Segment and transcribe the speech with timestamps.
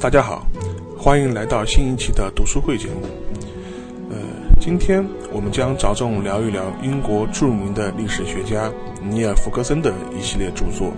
[0.00, 0.46] 大家好，
[0.96, 3.02] 欢迎来到新一期的读书会节目。
[4.08, 4.16] 呃，
[4.58, 8.72] 今天我们将着重聊一聊英国著名的历史学家
[9.02, 10.90] 尼尔·弗格森的一系列著作，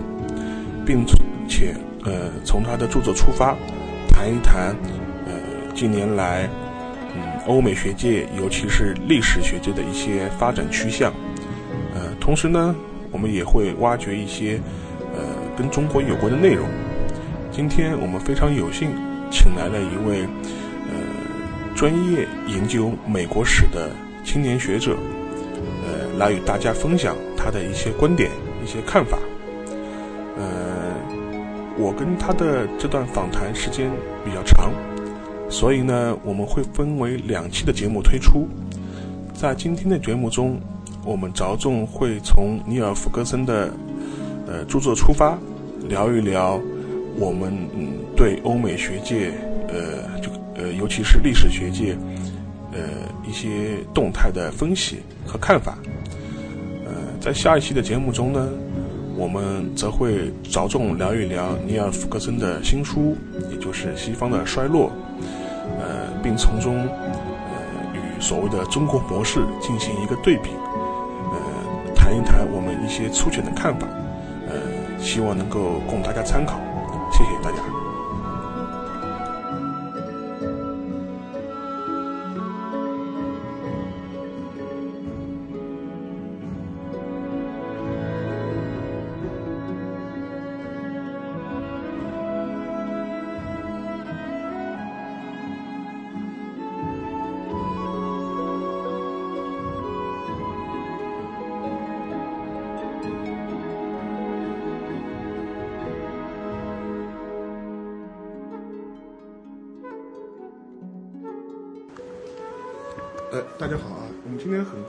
[0.85, 1.05] 并
[1.49, 1.75] 且
[2.05, 3.53] 呃从他的著作出发，
[4.07, 4.73] 谈一谈
[5.25, 5.33] 呃
[5.75, 6.47] 近年来
[7.13, 11.11] 嗯欧美学界尤其是历史学界的一些发展趋向。
[11.93, 12.73] 呃，同时呢，
[13.11, 14.57] 我们也会挖掘一些
[15.13, 15.19] 呃
[15.57, 16.65] 跟中国有关的内容。
[17.55, 18.89] 今天我们非常有幸
[19.29, 20.23] 请来了一位
[20.89, 23.91] 呃专业研究美国史的
[24.25, 24.97] 青年学者，
[25.85, 28.31] 呃，来与大家分享他的一些观点、
[28.63, 29.19] 一些看法。
[30.35, 30.95] 呃，
[31.77, 33.87] 我跟他的这段访谈时间
[34.25, 34.71] 比较长，
[35.47, 38.47] 所以呢，我们会分为两期的节目推出。
[39.31, 40.59] 在今天的节目中，
[41.05, 43.71] 我们着重会从尼尔·弗格森的
[44.47, 45.37] 呃著作出发，
[45.87, 46.59] 聊一聊。
[47.17, 49.31] 我们嗯对欧美学界，
[49.67, 51.95] 呃，就呃，尤其是历史学界，
[52.71, 52.79] 呃，
[53.27, 55.77] 一些动态的分析和看法。
[56.85, 58.49] 呃，在下一期的节目中呢，
[59.15, 63.15] 我们则会着重聊一聊尼尔·福格森的新书，
[63.51, 64.87] 也就是《西方的衰落》，
[65.79, 67.55] 呃，并从中呃
[67.93, 70.49] 与所谓的中国模式进行一个对比，
[71.31, 73.87] 呃，谈一谈我们一些粗浅的看法，
[74.47, 74.55] 呃，
[74.99, 76.59] 希望能够供大家参考。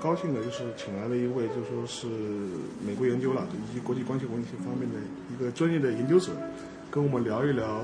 [0.05, 2.07] 高兴的，就是请来了一位，就说是
[2.87, 5.01] 美国研究了以及国际关系文学方面的
[5.33, 6.31] 一个专业的研究者，
[6.91, 7.81] 跟我们聊一聊，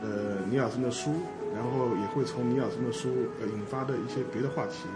[0.00, 1.10] 呃，尼尔森的书，
[1.52, 3.08] 然后也会从尼尔森的书
[3.40, 4.86] 呃引发的一些别的话题。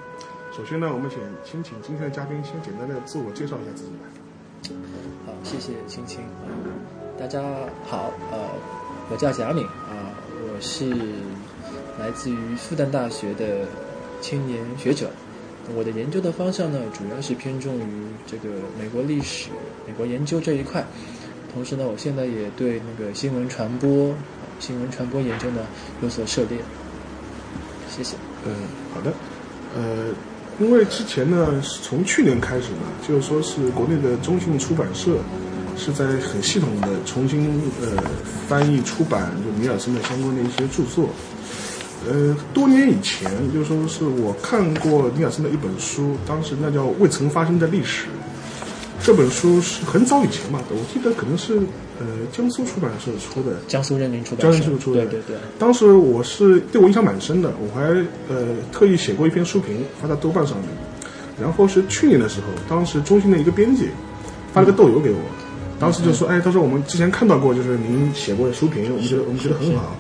[0.56, 4.06] 首先呢，我们先先请今天的嘉宾先简单的自我介绍一下自己吧。
[5.26, 6.20] 好，谢谢青青。
[7.18, 7.42] 大家
[7.84, 8.38] 好，呃，
[9.10, 10.88] 我叫贾敏啊，我是
[11.98, 13.66] 来自于复旦大学的。
[14.22, 15.10] 青年学者，
[15.74, 18.48] 我的研究的方向呢，主要是偏重于这个
[18.78, 19.48] 美国历史、
[19.86, 20.84] 美国研究这一块。
[21.52, 24.14] 同时呢，我现在也对那个新闻传播、
[24.58, 25.66] 新闻传播研究呢
[26.02, 26.58] 有所涉猎。
[27.88, 28.16] 谢谢。
[28.46, 28.52] 嗯，
[28.94, 29.12] 好的。
[29.76, 30.12] 呃，
[30.58, 35.18] 因为之前呢，从去年开始呢，就是说是国内的中信出版社
[35.76, 38.02] 是在很系统的重新呃
[38.48, 41.08] 翻译出版就尼尔森的相关的一些著作。
[42.08, 48.06] 呃，多年以前，就说是我看过尼尔森的一本书，当时那叫《未曾发生的历史》。
[49.02, 51.56] 这本书是很早以前嘛，我记得可能是
[51.98, 53.56] 呃江苏出版社出的。
[53.66, 54.58] 江苏人民出版社。
[54.58, 55.06] 江苏出的。
[55.06, 55.36] 对对对。
[55.58, 57.88] 当时我是对我印象蛮深的，我还
[58.28, 60.68] 呃特意写过一篇书评发在豆瓣上面。
[61.40, 63.88] 然后是去年的时候，当时中心的一个编辑
[64.52, 65.16] 发了个豆邮给我，
[65.78, 69.96] 当时就说：“哎，他说我们之前看到过，就是您写过的书评，我们觉得我们觉得很好。”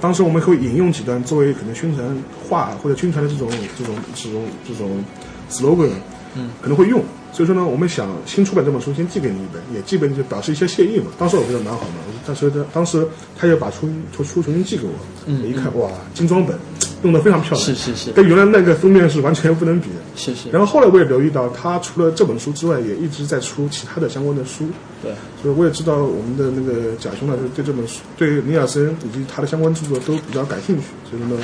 [0.00, 2.06] 当时我们会引用几段作为可能宣传
[2.48, 5.04] 话或者宣传的这种这种这种这种
[5.50, 5.90] slogan，
[6.36, 7.02] 嗯，可能会用。
[7.32, 11.06] 所以说呢，我们想新出版这本书，先寄给你一本，也基本就表示一些谢意嘛。
[11.18, 13.06] 当时我觉得蛮好嘛，但是他当时
[13.36, 14.92] 他又把书从书重新寄给我，
[15.26, 16.58] 嗯，一看哇，精装本。
[17.04, 20.50] 用的非常漂亮，是是是，跟原来那个封面是完全不能比的，是是。
[20.50, 24.64] 然后后来我也留意到，他除了这本书之外，也一直在出其他的相关的书，
[25.00, 25.12] 对。
[25.40, 31.38] 所以我也知道我们的那个贾兄呢，就对这本书，对尼尔森以及他的相关著作都比较感兴趣，所以呢，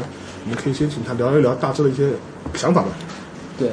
[0.45, 2.09] 我们可以先请他聊一聊大致的一些
[2.55, 2.89] 想法吧。
[3.57, 3.71] 对，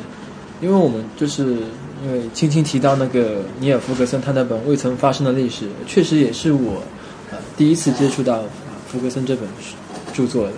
[0.62, 1.57] 因为我们就是
[2.03, 6.81] 因为轻轻提到那个尼尔·弗格森他那本《未曾发生的历史》，确实也是我
[7.31, 8.44] 呃第一次接触到
[8.88, 9.48] 弗格森这本
[10.13, 10.53] 著作的。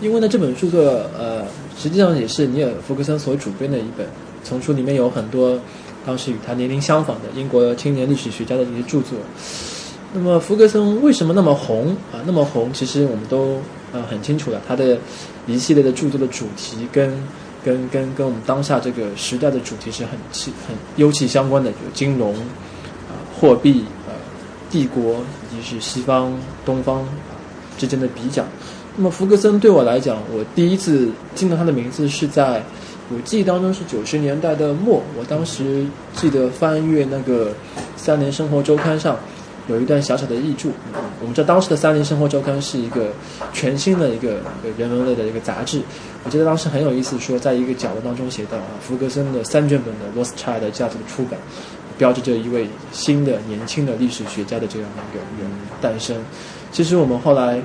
[0.00, 0.80] 因为呢，这本著作
[1.16, 1.44] 呃，
[1.78, 4.06] 实际上也是尼尔·弗格森所主编的一本
[4.42, 5.58] 丛书，里面有很多
[6.04, 9.16] 当时与他年龄相仿的英国青年历史学家的一些著作。
[10.12, 12.18] 那么，弗格森为什么那么红啊？
[12.26, 13.60] 那么红，其实我们都
[13.92, 14.98] 呃很清楚了，他的
[15.46, 17.10] 一系列的著作的主题跟
[17.64, 24.12] 跟跟跟我们当下这个时代的主题是很气很尤其相关的，就金融啊、货币呃、
[24.70, 26.32] 帝国以及是西方
[26.64, 27.06] 东方
[27.78, 28.44] 之间的比较。
[28.96, 32.62] 那么福格森对我来讲，我第一次听到他的名字是在
[33.10, 35.84] 我记忆当中是九十年代的末，我当时
[36.14, 37.50] 记得翻阅那个
[37.96, 39.18] 《三联生活周刊》上
[39.66, 40.70] 有一段小小的译注。
[41.20, 43.08] 我们知道当时的《三联生活周刊》是一个
[43.52, 44.40] 全新的一个
[44.78, 45.82] 人文类的一个杂志。
[46.24, 51.38] 我记得当时很有意思，说在一个角落当中写到啊，福格森的三卷本的《Lost Child》家族的出版，
[51.98, 55.50] 标志着一位新的年轻的历史学家的这样一个人
[55.80, 56.16] 诞生。
[56.72, 57.60] 其实我们后来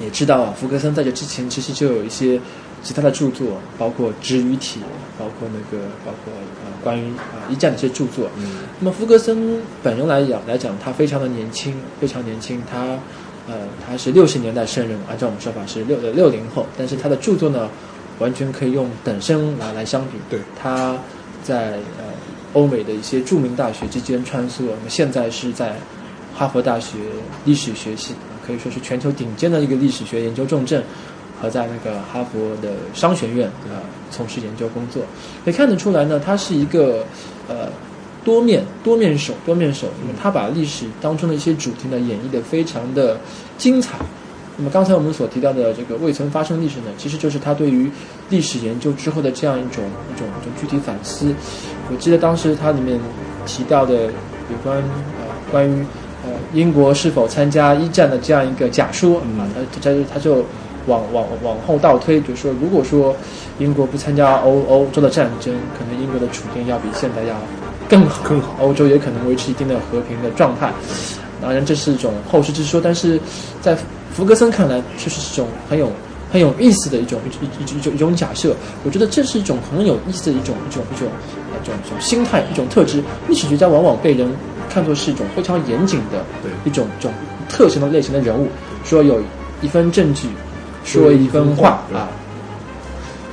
[0.00, 2.40] 也知道啊，福格森在这之前其实就有一些。
[2.82, 4.78] 其他的著作包括《知与体》，
[5.18, 6.32] 包括那个，包括
[6.64, 8.30] 呃关于啊一战的一些著作。
[8.36, 8.58] 嗯。
[8.78, 12.62] 那么福格森本人来讲来讲，他非常的年轻，非常年轻。
[12.70, 12.96] 他
[13.48, 13.54] 呃
[13.86, 16.66] 他是六十年代生人，按照我们说法是六的六零后。
[16.76, 17.68] 但是他的著作呢，
[18.18, 20.18] 完全可以用等身来来相比。
[20.28, 20.40] 对。
[20.60, 20.98] 他
[21.42, 22.04] 在呃
[22.52, 24.62] 欧美的一些著名大学之间穿梭。
[24.62, 25.76] 那么现在是在
[26.34, 26.98] 哈佛大学
[27.44, 28.14] 历史学系，
[28.46, 30.82] 可以说是全球顶尖的一个历史学研究重镇。
[31.38, 35.02] 和在那个哈佛的商学院啊从事研究工作，
[35.44, 37.04] 可以看得出来呢，他是一个
[37.46, 37.68] 呃
[38.26, 43.16] 多面多面手多面手，那么他把历史当中的一些主题呢演绎的非常的
[43.56, 43.96] 精彩。
[44.56, 47.88] 那么刚才我们所提到的这个未曾发生历史呢，其实就是他对于
[48.28, 51.32] 历史研究之后的这样一种一种一种具体反思。
[51.88, 52.98] 我记得当时他里面
[53.46, 55.86] 提到的有关呃关于
[56.24, 60.44] 呃英国是否参加一战的这样一个假说啊，他他就他就。
[60.88, 63.12] 往往往后倒推，就是说，如果说
[63.58, 67.34] 英国不参加欧欧洲的战争，可能英国的处境要比现在要
[67.88, 70.72] 更好，更好，欧洲也可能维持一定的和平的状态。
[71.40, 73.20] 当然，这是一种后世之说，但是
[73.60, 73.76] 在
[74.12, 75.90] 福格森看来，确实是一种很有
[76.32, 78.54] 很有意思的一种一一一种一种假设。
[78.84, 81.08] 我觉得这是一种很有意思的一种一种一种
[81.62, 83.02] 一种一种心态，一种特质。
[83.28, 84.30] 历史学家往往被人
[84.68, 86.24] 看作是一种非常严谨的
[86.64, 87.12] 一种一种
[87.48, 88.48] 特性的类型的人物，
[88.84, 89.20] 说有
[89.62, 90.28] 一份证据。
[90.84, 92.06] 说一分话啊，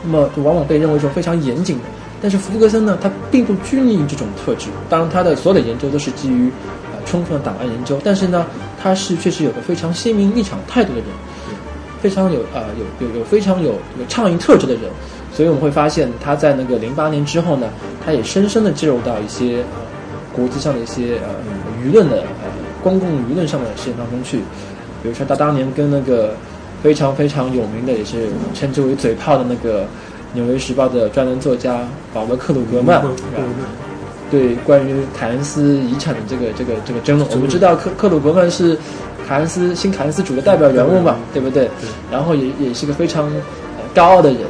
[0.04, 1.84] 那么就往往被认为一种非常严谨的。
[2.24, 4.70] 但是福格森呢，他并不拘泥于这种特质。
[4.90, 6.50] 当然，他的所有的研究都是基于
[6.94, 8.00] 呃充分的档案研究。
[8.02, 8.46] 但是呢，
[8.82, 11.08] 他是确实有个非常鲜明立场态度的人，
[12.02, 14.84] 非常有啊有有有非常有有倡议特质的人。
[15.34, 17.68] 所以我们会发现，他在那个零八年之后呢，
[18.06, 19.82] 他也深深的介入到一些呃
[20.34, 21.36] 国际上的一些呃
[21.86, 22.50] 舆论的呃
[22.82, 24.38] 公共舆论上的事件当中去。
[25.04, 26.34] 比如说，他当年跟那个。
[26.84, 29.84] 非常非常有名的，也是称之为“嘴炮”的那个
[30.34, 31.80] 《纽约时报》的专栏作家
[32.14, 33.04] 保罗·克鲁格曼，
[34.32, 38.78] 对关于凯恩斯遗产的这个这个这个争论，我们知道克克鲁格曼是
[39.28, 41.70] 凯恩斯新凯恩斯主的代表人物嘛，对不对？
[42.12, 43.32] 然后也也是个非常
[43.94, 44.42] 高傲的人，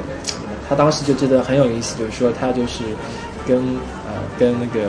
[0.69, 2.83] 他当时就觉得很有意思，就是说他就是
[3.45, 4.87] 跟呃跟那个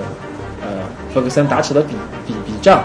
[0.62, 0.68] 呃
[1.12, 1.94] 弗格森打起了比
[2.26, 2.84] 比比仗。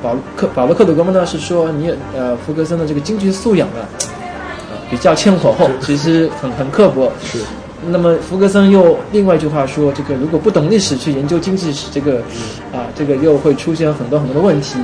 [0.00, 3.82] 保克保罗克鲁格曼呢是说你呃弗格森的这个经济素养啊，
[4.90, 7.12] 比较欠火候，其实很很刻薄。
[7.24, 7.38] 是。
[7.90, 12.18] 那么福格森又另外一句话说，这个如果不懂历史去研究经济史，这个
[12.72, 14.78] 啊这个又会出现很多很多的问题。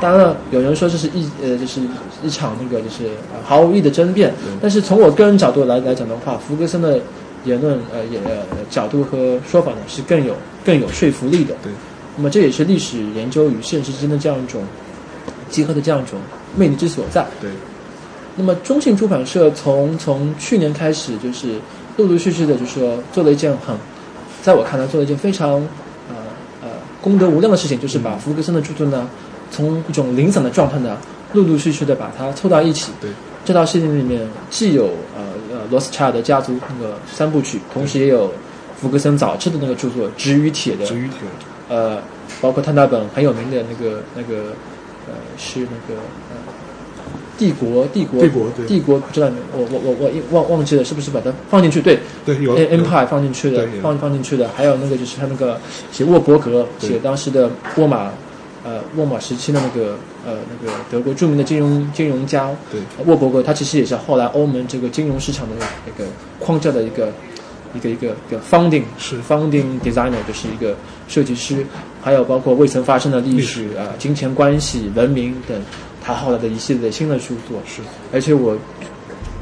[0.00, 1.80] 当然了，有人说这是一呃就是
[2.24, 3.08] 一场那个就是
[3.44, 4.34] 毫无意义的争辩。
[4.60, 6.98] 但是从我个人角度来来讲的话，福格森的
[7.44, 8.18] 言论呃也
[8.68, 11.54] 角度和说法呢是更有更有说服力的。
[11.62, 11.70] 对。
[12.16, 14.60] 那么这也是历史研究与现实之间的这样一种
[15.48, 16.18] 结合的这样一种
[16.56, 17.24] 魅力之所在。
[17.40, 17.48] 对。
[18.40, 21.60] 那么中信出版社从从去年开始，就是
[21.98, 23.76] 陆陆续续的，就是说做了一件很，
[24.40, 25.56] 在我看来做了一件非常
[26.08, 26.16] 呃
[26.62, 26.68] 呃
[27.02, 29.06] 功德无量的事情，就是把福格森的著作呢，
[29.50, 30.96] 从一种零散的状态呢，
[31.34, 32.92] 陆陆续续的把它凑到一起。
[32.98, 33.10] 对。
[33.44, 38.32] 这套系列里面既有呃呃罗斯柴尔德家族那个三部曲，同时也有
[38.80, 40.86] 福格森早期的那个著作《纸与铁》的。
[40.86, 41.18] 纸与铁。
[41.68, 41.98] 呃，
[42.40, 44.52] 包括他那本很有名的那个那个，
[45.08, 46.29] 呃，是那个呃，
[47.40, 51.80] 帝国帝国帝国帝国，不知道我我我我忘忘记了是不是把它放进去？
[51.80, 51.98] 对。
[52.26, 55.58] 对，有 Empire 放进去的，放放进去的，还有那个就是他那个
[55.90, 58.10] 写沃伯格写当时的沃玛，
[58.62, 65.54] 呃，沃玛时期的那个呃那个德国著名的金融金融家，对，沃伯格他其实也是后来欧盟这个金融市场的
[65.86, 67.10] 那个框架的一个。
[67.72, 69.16] 一个一个一个 founding 是。
[69.22, 70.74] founding designer，就是一个
[71.06, 71.64] 设计师，
[72.02, 75.56] 还有包括未曾发生的历史啊、金钱关系、文明等，
[76.14, 77.80] 他后来的一系列的新的著作是。
[78.12, 78.56] 而且我，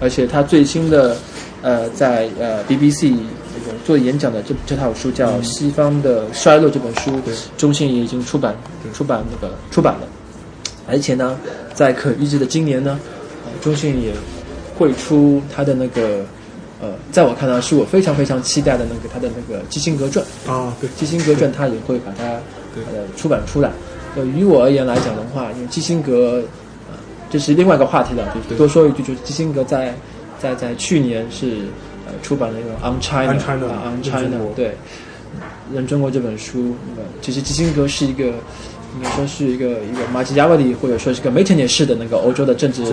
[0.00, 1.16] 而且他最新的
[1.62, 7.20] 呃，在呃 BBC 那个做演讲的这这套书叫《西方的衰落》这本书，
[7.56, 8.56] 中信也已经出版
[8.92, 10.00] 出版那个出版了。
[10.86, 11.38] 而且呢，
[11.74, 12.98] 在可预计的今年呢，
[13.60, 14.12] 中信也
[14.76, 16.24] 会出他的那个。
[16.80, 22.22] 呃，在我看来，是我非常非常期待的那个他的那个基辛格传啊，对，基辛格传他也会把它
[22.76, 23.72] 呃出版出来。
[24.16, 26.42] 呃，于我而言来讲的话，因为基辛格，
[26.90, 26.96] 呃，
[27.30, 29.94] 这是另外一个话题了，就多说一句，就是基辛格在
[30.40, 31.66] 在在去年是
[32.06, 33.32] 呃出版了一个《On China》
[33.66, 34.74] 啊，《On China》对，
[35.72, 42.84] 人中国这本书，那么其实基辛格是一个应该说是一个一个马基雅维利或者说是个梅特涅式的那个欧洲的政治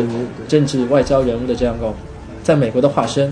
[0.47, 1.93] 政治外交人物的这样一个
[2.43, 3.31] 在美国的化身。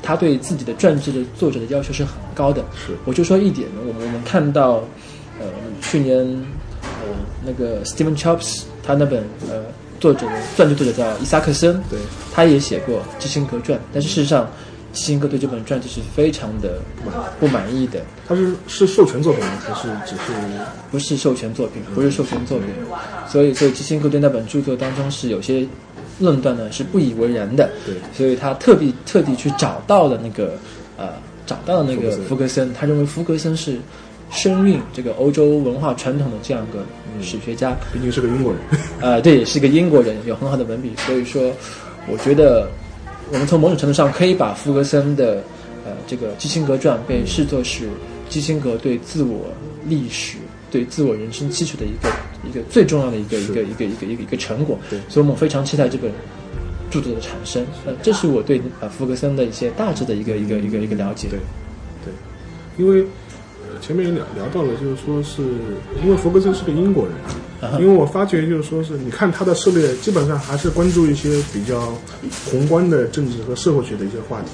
[0.00, 2.64] 他对自己的传记的作者的要求是很高的。
[2.74, 4.82] 是，我就说一点，我们我们看到，
[5.38, 5.44] 呃，
[5.82, 6.57] 去年呃
[7.44, 9.64] 那个 Steven Chops 他那本呃
[10.00, 11.98] 作者的传记作者叫伊萨克森，对，
[12.32, 14.48] 他也写过基辛格传，但是事实上。
[14.90, 16.80] 基辛格对这本传记是非常的
[17.38, 18.00] 不满意的。
[18.26, 19.52] 他是是授权作品吗？
[19.60, 20.32] 还是只是
[20.90, 21.82] 不是授权作品？
[21.94, 22.68] 不是授权作品。
[23.28, 25.64] 所以，所以基辛格对那本著作当中是有些
[26.18, 27.68] 论断呢，是不以为然的。
[27.84, 27.96] 对。
[28.14, 30.54] 所以他特地特地去找到了那个
[30.96, 31.10] 呃，
[31.46, 32.72] 找到了那个福格森。
[32.72, 33.78] 他认为福格森是
[34.30, 36.84] 深蕴这个欧洲文化传统的这样一个
[37.24, 37.76] 史学家。
[37.92, 38.60] 毕竟是个英国人。
[39.00, 40.92] 呃，对，也是个英国人，有很好的文笔。
[40.98, 41.52] 所以说，
[42.06, 42.68] 我觉得。
[43.30, 45.42] 我们从某种程度上可以把福格森的，
[45.84, 47.86] 呃，这个基辛格传被视作是
[48.30, 49.52] 基辛格对自我
[49.84, 50.38] 历史、
[50.70, 52.08] 对自我人生基础的一个
[52.48, 54.78] 一个最重要的一个一个一个一个一个一个成果。
[54.88, 56.10] 对，所以我们非常期待这本
[56.90, 57.62] 著作的产生。
[57.84, 61.28] 呃，这是我对呃福格森的一些大致的一个一个一个一个了解。
[61.28, 61.38] 对，
[62.06, 62.14] 对，
[62.82, 63.06] 因为呃
[63.80, 65.42] 前面也聊聊到了，就是说是
[66.02, 67.14] 因为弗格森是个英国人。
[67.80, 71.92] 因为我发觉，就是说是，你看他的涉猎基本上还是关注一些比较
[72.48, 74.50] 宏观的政治和社会学的一些话题。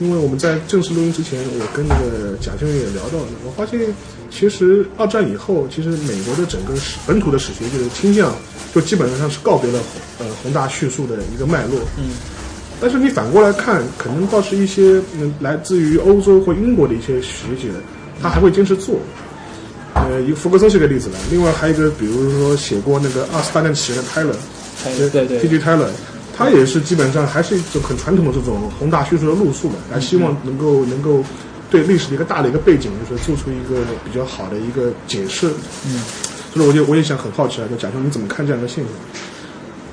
[0.00, 3.80] 因为我们在正式录音之前，我跟那个贾先生也聊到了，我发现
[4.30, 8.32] 其实二战以后，其实美国的整个史本土的史学就是倾向，
[8.74, 9.80] 就基本上是告别了
[10.20, 11.80] 呃宏大叙述的一个脉络。
[11.96, 12.10] 嗯。
[12.80, 17.74] 但是你反过来看，可能倒是一些嗯来自于欧洲或英国的一些学者，
[18.22, 18.96] 他还会坚持做。
[19.94, 21.18] 呃，一个福格森是个例子了。
[21.30, 24.32] 另外还有一个，比如说写过那个二次大战起源的泰勒，
[25.10, 25.58] 对对，T.G.
[25.58, 25.90] 泰勒，
[26.36, 31.24] 他也是基本上还是一种很传统的这种宏大叙述的路数的，还希望能够能够
[31.68, 35.48] 对历史的一个大的一个背景，就是做出一个比较好的一个解释。
[35.86, 36.00] 嗯，
[36.54, 38.92] 所以我就我也想很好奇啊，就贾兄你怎么看这样的现象？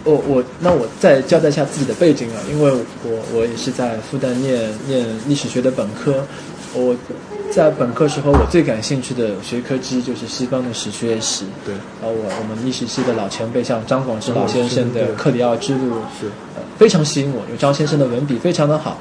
[0.03, 2.71] 我我那我再交代一下自己的背景啊，因为
[3.03, 6.23] 我我也是在复旦念念历史学的本科，
[6.73, 6.95] 我。
[7.55, 11.45] 在本科时候，我最感兴趣的学科之一就是西方的史学史。
[11.63, 15.79] 对，然后我我们历史系的老前辈，像张广智老先生的《克里奥之路》
[16.19, 18.97] 是，呃，非常吸引我，因为张先生的文笔非常的好。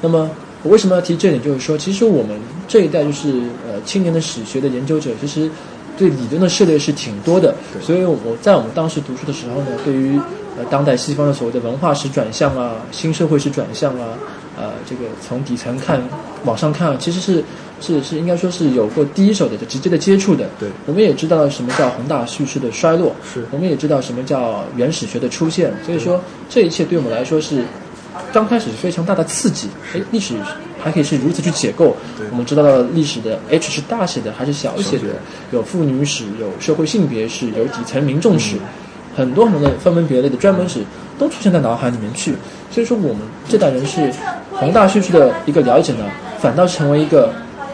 [0.00, 0.30] 那么
[0.62, 1.42] 我为什么要提这点？
[1.42, 3.32] 就是说，其实我们这一代就是
[3.66, 5.50] 呃青年的史学的研究者，其实
[5.98, 7.52] 对理论的涉猎是挺多的。
[7.82, 10.16] 所以我在我们当时读书的时候呢，对于
[10.56, 14.14] 呃当代西方的所谓的文化史转向啊、新社会史转向啊，
[14.56, 16.00] 呃，这个从底层看、
[16.44, 17.42] 往上看，其实是。
[17.80, 20.46] 是是，应该说是有过第一手的、就直接的接触的。
[20.58, 25.72] 对，我们也知道什么叫宏大叙事的衰落，是我们也知道什么叫原始学的出现。
[25.84, 27.64] 所以说，这一切对我们来说是
[28.32, 29.68] 刚开始是非常大的刺激。
[29.94, 30.34] 哎，历史
[30.78, 31.96] 还可以是如此去解构。
[32.30, 35.04] 我们知道了历史的 H 是大写的还是小写的？
[35.50, 38.56] 有妇女史，有社会性别史，有底层民众史，
[39.16, 40.80] 很多很多的分门别类的专门史
[41.18, 42.34] 都出现在脑海里面去。
[42.70, 44.12] 所以说，我们这代人是
[44.52, 46.04] 宏大叙事的一个了解呢，
[46.38, 47.32] 反倒成为一个。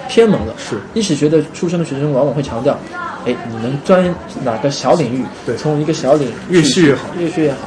[0.08, 0.76] 偏门了，是。
[0.94, 2.78] 历史学的出身的学生往往会强调，
[3.24, 7.58] 哎，你能钻哪个小领域，对，从一个小领域越细越好，越细越好。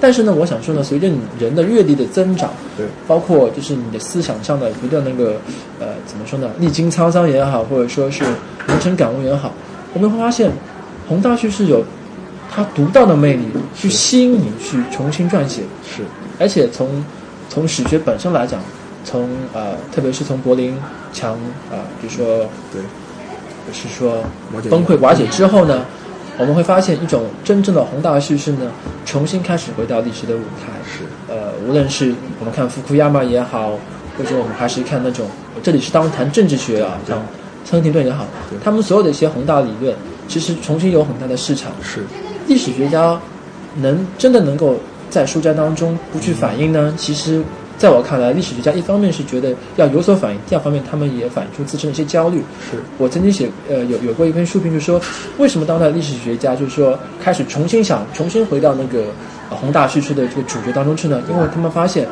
[0.00, 5.36] 但是呢，我想说呢，随着你人的阅历的增长，对，包括就是你的思想上的不断那个，
[5.80, 8.22] 呃，怎么说呢，历经沧桑也好，或者说是
[8.66, 9.52] 人生感悟也好，
[9.94, 10.50] 我们会发现，
[11.08, 11.82] 宏大叙事有
[12.54, 16.02] 它独到的魅力，去吸引你去重新撰写，是，
[16.38, 17.04] 而且从
[17.48, 18.60] 从史学本身来讲。
[19.04, 20.74] 从呃，特别是从柏林
[21.12, 21.34] 墙
[21.70, 22.80] 啊，比如说，对，
[23.72, 24.24] 是说
[24.70, 25.84] 崩溃瓦解之后呢，
[26.38, 28.70] 我们会发现一种真正的宏大叙事呢，
[29.04, 30.72] 重新开始回到历史的舞台。
[30.84, 33.72] 是，呃，无论是我们看福库亚马也好，
[34.16, 35.26] 或者我们还是看那种，
[35.62, 37.22] 这里是当谈政治学啊，像
[37.70, 38.26] 亨廷顿也好，
[38.64, 39.94] 他们所有的一些宏大理论，
[40.26, 41.70] 其实重新有很大的市场。
[41.82, 42.02] 是，
[42.48, 43.20] 历史学家
[43.76, 44.76] 能真的能够
[45.10, 46.92] 在书斋当中不去反映呢？
[46.96, 47.42] 其实。
[47.76, 52.38] 在我看来，历史学家一方面是觉得要有所反应，第二方面他们也反映出自身的一些焦虑。
[52.70, 55.00] 是我曾经写呃有有过一篇书评，就是说
[55.38, 59.06] 为什么当代历史学家就是说开始重新想重新回到那个
[59.50, 61.20] 宏大叙事的这个主角当中去呢？
[61.28, 62.06] 因为他们发现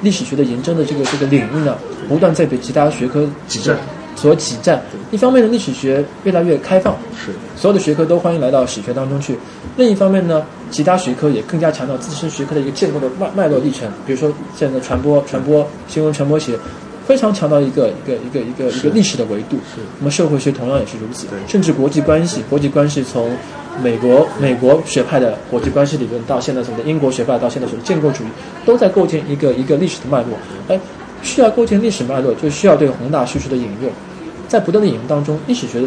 [0.00, 1.76] 历史学的研究的这个这个领域呢，
[2.08, 3.76] 不断在被其他学科挤占。
[4.20, 4.82] 所起占，
[5.12, 7.30] 一方面呢，历史学越来越开放，是。
[7.54, 9.34] 所有的学科都欢迎来到史学当中去；
[9.76, 13.88] 另一方面呢，其他学科也更加强调自身学科的一个建构的脉脉络历程。
[14.04, 16.58] 比如说现在的传播、传播新闻、传播学，
[17.06, 19.56] 非常强调一个一个一个一个一个历史的维度。
[19.72, 19.80] 是。
[20.00, 23.30] 那么社会学同样也是如此，甚至国际关系，国际关系从
[23.80, 28.26] 美国美国学派的国际关系理论到现在什么的英国学派到现在什么建构主义，
[28.66, 30.30] 都在构建一个一个历史的脉络。
[30.66, 30.80] 哎。
[31.20, 33.90] 需要构建历史脉络，就需要对宏大叙事的引用，
[34.48, 35.82] 在不断的引用当中，历史学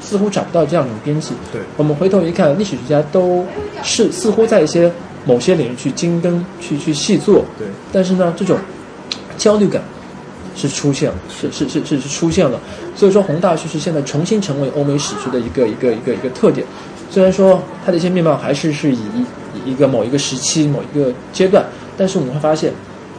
[0.00, 1.32] 似乎找不到这样一种边际。
[1.50, 3.44] 对，我们回头一看，历史学家都
[3.82, 4.92] 是似乎在一些
[5.24, 7.44] 某些领域去精耕、去去细作。
[7.58, 8.58] 对，但是呢，这种
[9.38, 9.82] 焦虑感
[10.54, 12.60] 是出现了，是是是是是出现了。
[12.94, 16.66] 所以说，宏大叙事现在重新成为欧美史学的一个一个一个一个特点。
[17.10, 18.98] 虽然说它的一些面貌还是是以
[19.64, 21.64] 一个某一个时期、某一个阶段，
[21.96, 22.72] 但是我们会发现，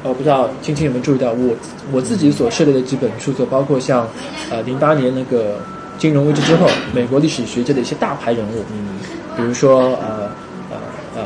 [0.06, 1.56] 呃，不知道青青有没有注意到，我
[1.92, 4.08] 我自己所涉猎的几本著作，包括像
[4.52, 5.58] 呃零八年那个
[5.98, 9.00] 金融危机之后，美国历史学界的一些大牌人物，嗯，
[9.36, 10.30] 比如说呃
[10.70, 10.78] 呃
[11.16, 11.22] 呃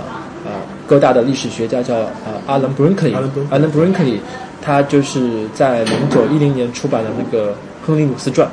[0.45, 0.51] 呃
[0.87, 3.13] 哥大的历史学家叫呃阿伦布林克利，
[3.49, 4.21] 阿伦布林克利，
[4.61, 7.53] 他就是在零九一零年出版的那个。
[7.87, 8.47] 亨利·鲁斯传，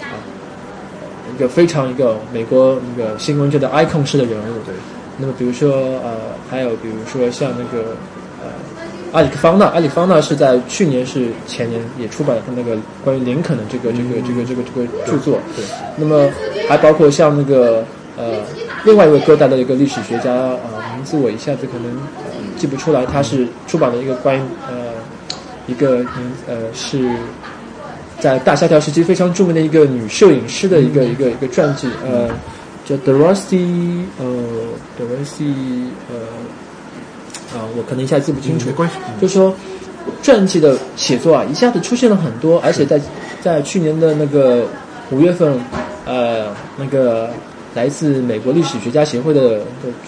[0.00, 0.12] 啊，
[1.34, 4.52] 一个非常一个美国那个新闻界的 icon 式的人物。
[4.66, 4.74] 对。
[5.16, 5.70] 那么比如说
[6.02, 6.18] 呃，
[6.50, 8.13] 还有比如说像那个呃，
[9.14, 15.38] 阿里克方纳，阿里克方纳是在去年是前年也出版了他那个关于林肯的这个这个这个这个这个著作。
[15.54, 15.64] 对。
[15.96, 16.28] 那么
[16.68, 17.84] 还包括像那个
[18.16, 18.42] 呃，
[18.84, 20.58] 另外一位哥大的一个历史学家啊，
[20.96, 21.96] 名字我一下子可能
[22.58, 24.92] 记不出来，他是出版了一个关于呃
[25.68, 27.08] 一个名呃是。
[28.20, 32.30] 在大萧条时期非常著名的一个女摄影师的一个一个一个传记，呃，
[32.82, 34.24] 叫 Dorothy，呃
[34.98, 35.52] ，Dorothy，
[36.08, 36.16] 呃，
[37.54, 38.66] 啊，我可能一下记不清楚。
[38.66, 38.96] 没关系。
[39.20, 39.54] 就是说，
[40.22, 43.00] 传记的写作啊，一下子出现了很多，而且在
[43.42, 44.64] 在去年的那个
[45.10, 45.58] 五月份，
[46.04, 46.46] 呃，
[46.76, 47.30] 那个
[47.74, 49.60] 来自美国历史学家协会的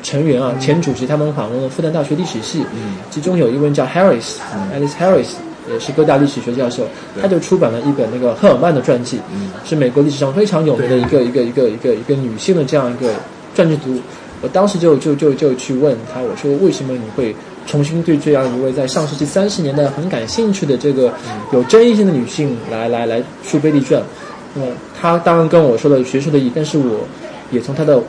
[0.02, 5.28] 成员啊，前主席他们访问了复旦大学历史系，嗯其中有一位叫 Harris，Alice Harris。
[5.68, 6.86] 也是哥大历史学教授，
[7.20, 13.10] 他就出版了一本那个赫尔曼的传记，嗯是美国历史上非常有名的一个一个一个一个一个女性的这样一个
[13.52, 14.00] 传记读。
[14.42, 17.34] 我当时就就就就去问他，我说为什么你会
[17.66, 21.12] 重新对这样一位在上世纪三十年代很感兴趣的这个
[21.52, 24.02] 有争议性的女性来来来书碑立传？
[24.54, 24.68] 那么
[25.00, 27.06] 他当然跟我说了学术的意义，但是我
[27.50, 28.02] 也从他的。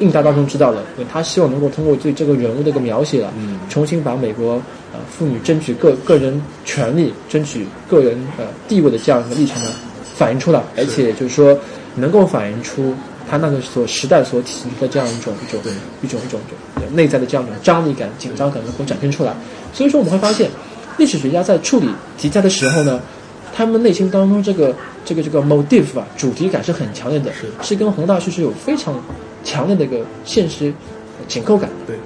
[0.00, 3.30] 应答当中知道了，他希望能够通过对这个人物的一个描写啊，
[3.68, 4.54] 重新把美国
[4.92, 9.70] 呃妇女争取个个人权利、争取个人呃地位的这样一个历程呢
[10.16, 11.56] 反映出来，而且就是说
[11.94, 12.94] 能够反映出
[13.28, 15.60] 他那个所时代所体现的这样一种一种
[16.02, 16.40] 一种一种
[16.76, 19.34] 一种内在的这样一种张力感、紧张感能够展现出来。
[19.72, 20.50] 所以说我们会发现，
[20.98, 23.00] 历史学家在处理题材的时候呢，
[23.54, 24.74] 他们内心当中这个
[25.04, 27.30] 这个这个 motif 啊主题感是很强烈的，
[27.62, 28.94] 是跟宏大叙事有非常。
[29.44, 30.72] 强烈的一个现实
[31.26, 31.68] 紧扣感。
[31.84, 31.96] 对，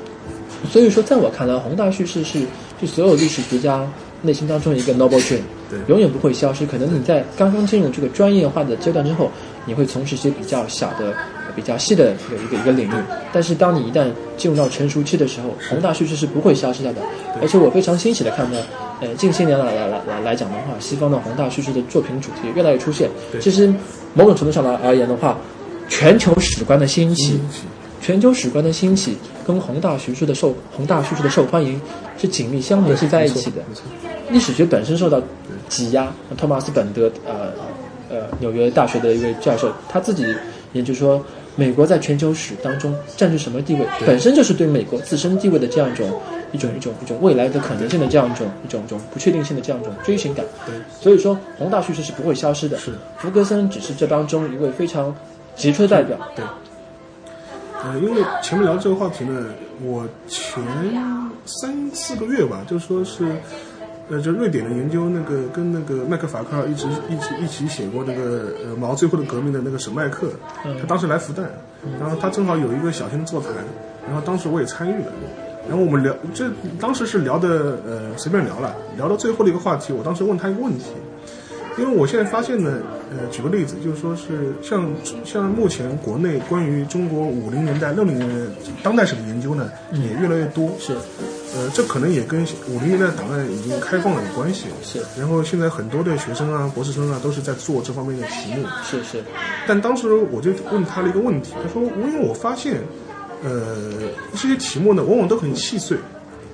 [0.70, 2.40] 所以说，在我看来，宏大叙事是
[2.81, 3.87] 就所有历史学家
[4.22, 5.40] 内心当中一个 noble dream，
[5.87, 6.64] 永远不会消失。
[6.64, 9.31] 可能你在刚刚进入这个专业化的阶段之后，
[9.66, 11.14] 你会从事一些比较小的、
[11.55, 12.94] 比较细的一个一个一个领域。
[13.33, 14.07] 但是，当你一旦
[14.38, 17.02] 进入到成熟期的时候，宏大叙事是不会消失掉的。
[17.42, 18.59] 而且，我非常欣喜的看到，
[19.00, 23.11] 呃，近些年来来来来来讲的话，西方的宏大叙事的作品主题越来越出现。
[23.40, 23.72] 其实，
[24.14, 25.37] 某种程度上来而言的话。
[25.88, 27.38] 全球史观的兴起，
[28.02, 31.81] 全球史观的兴起跟宏大叙事的受宏大叙事的受欢迎
[32.18, 33.62] 是紧密相联系在一起的。
[34.29, 35.22] 历史学本身受到
[35.68, 37.52] 挤压，托马斯本德呃
[38.11, 40.25] 呃纽约大学的一位教授，他自己
[40.73, 46.21] 研究说，美国在全球史当中占据什么地位，本身就是对美国自身地位的这样一种
[46.53, 50.45] 一种一种一种未来的可能性的这样一种一种一种不确定性的这样一种追寻感。
[51.01, 52.79] 所以说宏大叙事是不会消失的。
[52.79, 55.14] 是福格森只是这当中一位非常。
[55.57, 56.45] 杰出的代表，对，
[57.83, 59.47] 呃，因为前面聊这个话题呢，
[59.83, 60.62] 我前
[61.47, 63.25] 三四个月吧，就说是，
[64.09, 70.31] 呃，就瑞典的研究那个跟那个麦克法克尔一直一起一起写过那个呃毛最后的革命的那个沈麦克，
[70.81, 71.42] 他当时来复旦，
[72.01, 73.51] 然后他正好有一个小型的座谈，
[74.07, 75.12] 然后当时我也参与了，
[75.69, 80.85] 然后我们聊，这当时是聊的呃随便聊了，聊到最后的一个话题，我当时问他一个问题。
[81.79, 82.79] 因为我现在发现呢，
[83.11, 84.88] 呃，举个例子，就是说是像
[85.27, 88.35] 像目前国内关于中国五零年代、六零年代
[88.83, 90.71] 当代史的研究呢，也越来越多。
[90.79, 90.95] 是，
[91.57, 94.66] 呃，这可能也跟五零年代档案已经开放了有关系。
[94.83, 95.01] 是。
[95.19, 98.66] 然后现在很多的学生啊、博士生啊，都是在做这方面的题目。
[98.85, 99.25] 是是。
[99.66, 102.83] 但当时我就问他了一个问题，他说：“因为我发现，
[103.42, 103.73] 呃，
[104.35, 105.97] 这些题目呢，往往都很细碎。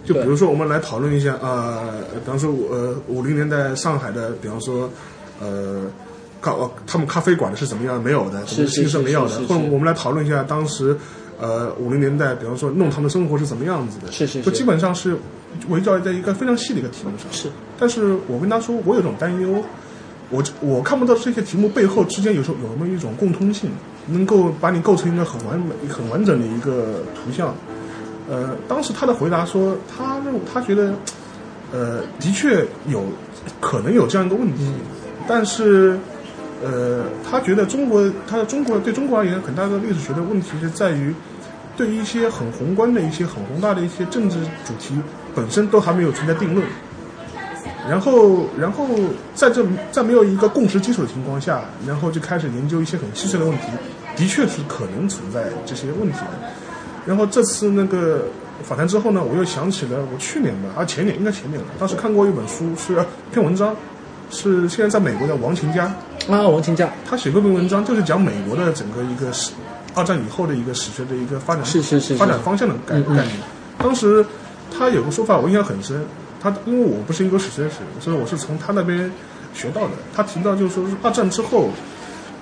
[0.05, 1.91] 就比如说，我们来讨论一下啊，
[2.25, 4.88] 比方说，呃，五零年代上海的，比方说。”
[5.41, 5.87] 呃，
[6.41, 6.55] 咖
[6.87, 8.01] 他们咖啡馆的是怎么样？
[8.01, 9.35] 没有的，什么新生没有的。
[9.49, 10.97] 或者我们来讨论一下当时，
[11.42, 14.12] 呃，五零年代，比方说弄堂的生活是怎么样子的？
[14.12, 15.16] 是是，是就基本上是
[15.68, 17.26] 围绕在一个非常细的一个题目上。
[17.33, 19.61] 是，但是我跟他说，我有种担忧，
[20.31, 23.68] 我我看不到这些题目背后之间有时候有没有一种共通性，
[24.07, 27.52] 能够把你构成一个很完美、很完整的一个图像。
[28.31, 30.94] 呃，当时他的回答说，他认他觉得。
[31.74, 33.02] 呃，的确有
[33.59, 34.70] 可能有这样一个问题，
[35.26, 35.98] 但是，
[36.62, 41.14] 呃，他觉得中国，他的中国对中国而言，很大的历史学的问题是在于，
[41.76, 44.94] 对于一些很宏观的一些很宏大的一些政治主题
[45.35, 46.66] 本身都还没有存在定论，
[47.88, 48.87] 然后，然后
[49.35, 53.68] 在这在没有一个共识基础的情况下，然后就开始研究一些很细碎的问题，
[54.16, 56.18] 的确是可能存在这些问题。
[56.18, 56.50] 的。
[57.06, 58.26] 然后这次那个
[58.62, 63.74] 访谈之后呢，我又想起了我去年吧，啊前年应该前年了，当时看过一本书，是一篇文章，
[64.30, 65.85] 是现在在美国的王勤家。
[66.28, 69.50] 啊，王勤家，他写过一篇文章，就是讲美国的整个一个史，
[69.94, 73.37] 二战以后的一个史学的一个发展，是是是发展方向的概概念。
[73.78, 74.24] 当时
[74.70, 76.05] 他有个说法我印象很深，
[76.40, 79.11] 他因为我不是英国史学史，所以我是从他那边
[79.55, 79.92] 学到的。
[80.14, 81.70] 他提到就是说是二战之后。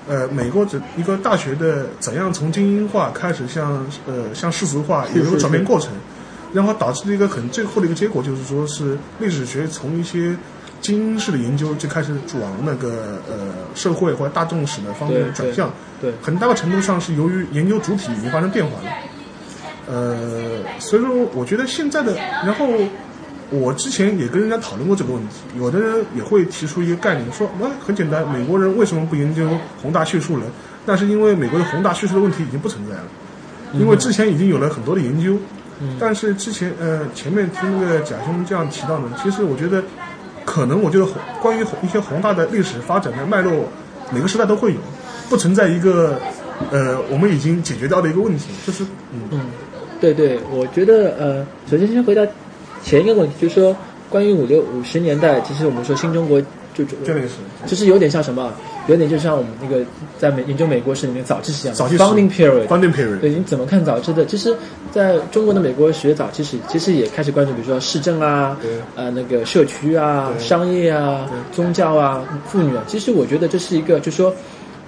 [0.08, 5.92] 呃，美国这一个大学的怎样从精英化开始向呃向世俗化有一个转变过程，
[6.52, 10.34] 然后导致了一个很最后的一个结果就是说是历史学从一些
[10.80, 18.90] 精英式的研究就开始往那个呃社会或者大众史的方面转向，对，很大的程度上是由于研究主体已经发生变化了，
[19.86, 22.66] 呃，所以说我觉得现在的然后。
[23.52, 29.44] 我之前也跟人家讨论过这个问题，有的人也会提出一个概念，说那很简单，美国人为什么不研究
[29.82, 30.44] 宏大叙述呢？
[30.86, 33.02] 那是因为美国的宏大叙述的问题已经不存在了，
[33.72, 35.36] 因为之前已经有了很多的研究。
[35.98, 39.82] 但是之前呃前面听那个贾兄这样提到呢，其实我觉得
[40.44, 41.07] 可能我觉得
[41.40, 43.53] 关于一些宏大的历史发展的脉络，
[44.12, 44.81] 每个时代都会有，
[45.29, 46.18] 不存在一个
[46.70, 49.40] 呃我们已经解决掉的一个问题，就是嗯嗯
[50.00, 52.26] 对对，我觉得呃首先先回答。
[52.83, 53.76] 前一个问题就是说，
[54.09, 56.40] 关于五六五十年代，其实我们说新中国
[56.72, 56.96] 就就
[57.66, 58.50] 就是有点像什么，
[58.86, 59.84] 有点就像我们那个
[60.18, 63.20] 在美研究美国史里面早期史一样，founding period，founding period。
[63.20, 64.24] 对，你怎么看早期的？
[64.26, 64.56] 其实，
[64.90, 68.56] 在中国的美国学早期史，其实也开始关注，比如说市政啊，
[68.96, 72.82] 呃，那个社区啊，商业啊，宗教啊，妇女啊。
[72.86, 74.34] 其实我觉得这是一个，就说。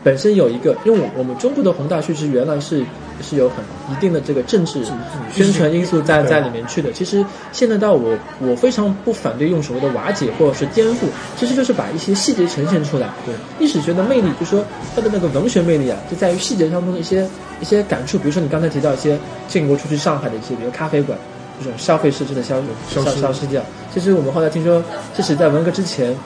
[0.04, 2.84] 本身有一个，因为我我们中国的宏大叙事原来是
[3.20, 3.58] 是有很
[3.90, 4.84] 一定的这个政治
[5.32, 6.90] 宣传因素在在里面去的。
[6.92, 11.06] 其实现在到我我非常不反对用所谓的瓦解或者是颠覆，
[11.38, 13.10] 其实就是把一些细节呈现出来。
[13.24, 14.64] 对历史学的魅力，就说
[14.96, 17.28] 它的那个文学魅力啊，就在于细节当中的一些
[17.60, 18.18] 一些感触。
[18.18, 21.16] 比如说你刚才提到一些建国初去上海的一些，比如咖啡馆
[21.60, 23.62] 这种消费式质的消消消失掉。
[23.94, 24.82] 其实我们后来听说，
[25.16, 26.16] 这是在文革之前。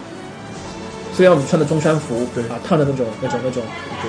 [1.16, 3.62] 虽然我们穿的中山服，对啊，烫的那种、那种、那种，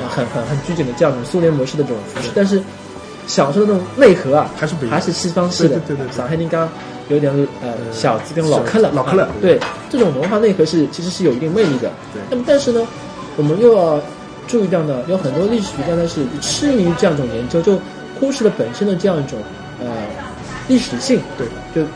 [0.10, 2.62] 很很很拘谨的这样的苏联模式的这种服饰，但是
[3.28, 5.80] 小时候的那种内核啊，还是还是西方式的。
[5.88, 6.12] 对对对。
[6.14, 6.68] 上海人刚
[7.08, 9.30] 有点呃小资跟老克了，老克了。
[9.42, 9.58] 对，
[9.90, 11.90] 这种文化内核是其实是有一定魅力的。
[12.14, 12.22] 对。
[12.30, 12.86] 那么但是呢，
[13.38, 14.02] 我们又要
[14.46, 17.80] 注意到呢，有很多历史学家呢是痴迷于这样一种研究，就
[18.20, 19.40] 忽视了本身的这样一种
[19.80, 19.88] 呃
[20.68, 21.22] 历史性。
[21.38, 21.48] 对。
[21.74, 21.88] 就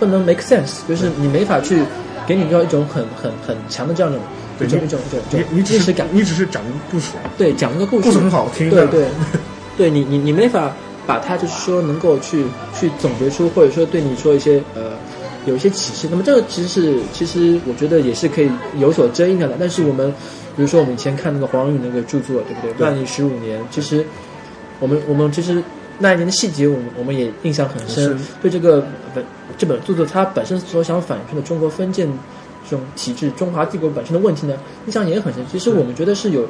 [0.00, 1.84] 不能 make sense，就是你没法去。
[2.26, 4.24] 给你要一种很很很强的这样一种
[4.60, 5.00] 一种一种
[5.52, 9.06] 历史感，你只是讲一个故事，对，讲一个故事，故事很好听，对对，
[9.76, 10.72] 对你你你没法
[11.06, 14.92] 把它就是说能够去去总结出，或者说对你说一些呃
[15.46, 16.06] 有一些启示。
[16.10, 19.50] 那么这个其实是其实我觉得也是可以有所争议的。
[19.58, 20.12] 但是我们
[20.56, 22.86] 比如说我们以前看那个黄仁宇那个著作，对不对？
[22.86, 24.06] 万历十五年，其实
[24.78, 25.62] 我们我们其实。
[26.02, 28.18] 那一年的细节，我们我们也印象很深。
[28.42, 28.84] 对这个
[29.14, 29.24] 本
[29.56, 32.06] 这本著作，它本身所想反映的中国封建
[32.68, 34.54] 这种体制、中华帝国本身的问题呢，
[34.86, 35.42] 印象也很深。
[35.50, 36.46] 其实我们觉得是有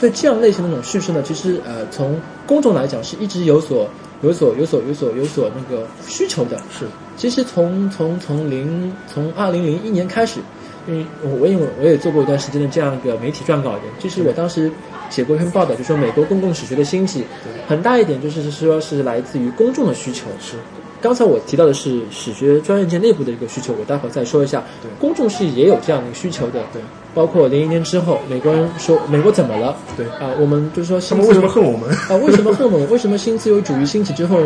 [0.00, 3.88] 对这样类型的那种叙事呢，其实呃，从公众来讲是一直有所、
[4.22, 6.56] 有所、有所、有所、有所那个需求的。
[6.76, 10.40] 是，其实从从从零从二零零一年开始，
[10.88, 14.72] 因为我因为我也做过一段时间的这样一个媒体撰稿人，就是我当时。
[15.10, 17.24] 写过一篇报道，就说美国公共史学的兴起，
[17.66, 20.26] 很大一点就是说是来自于公众的需求。
[20.38, 20.56] 是，
[21.00, 24.62] 刚才我提到的是史学专业界内部的一个需求，我待会儿再说一下。
[24.82, 26.60] 对，公众是也有这样的一个需求的。
[26.74, 26.82] 对，
[27.14, 29.74] 包括零一年之后，美国人说美国怎么了？
[29.96, 31.88] 对，啊，我们就是说，他们为什么恨我们？
[32.10, 32.90] 啊，为什么恨我们？
[32.90, 34.38] 为什么新自由主义兴起之后，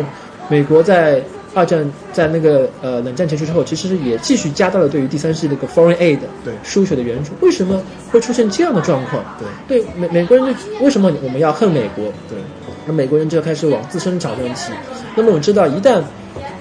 [0.47, 1.21] 美国在？
[1.53, 7.31] 二战在那个呃冷战结束之后，其实也继续加大了对于第三世界的个 foreign aid 对输血的援助。
[7.41, 9.23] 为什么会出现这样的状况？
[9.67, 12.05] 对对美美国人就为什么我们要恨美国？
[12.29, 12.37] 对，
[12.85, 14.71] 那美国人就要开始往自身找问题。
[15.15, 16.01] 那么我们知道，一旦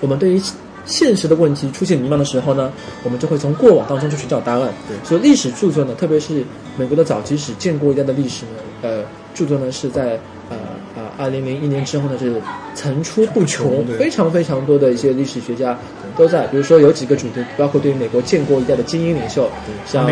[0.01, 0.43] 我们对于
[0.85, 2.71] 现实的问题出现迷茫的时候呢，
[3.05, 4.69] 我们就会从过往当中去寻找答案。
[4.89, 6.45] 对，所以历史著作呢，特别是
[6.77, 9.03] 美国的早期史、建国一代的历史呢，呃，
[9.33, 10.42] 著作呢是在呃。
[11.19, 12.35] 二零零一年之后呢，是
[12.75, 15.77] 层出不穷，非常非常多的一些历史学家
[16.17, 16.47] 都在。
[16.49, 19.49] 比如说有几个主题，包括对于美国建国一代的精英领袖，
[19.87, 20.07] 像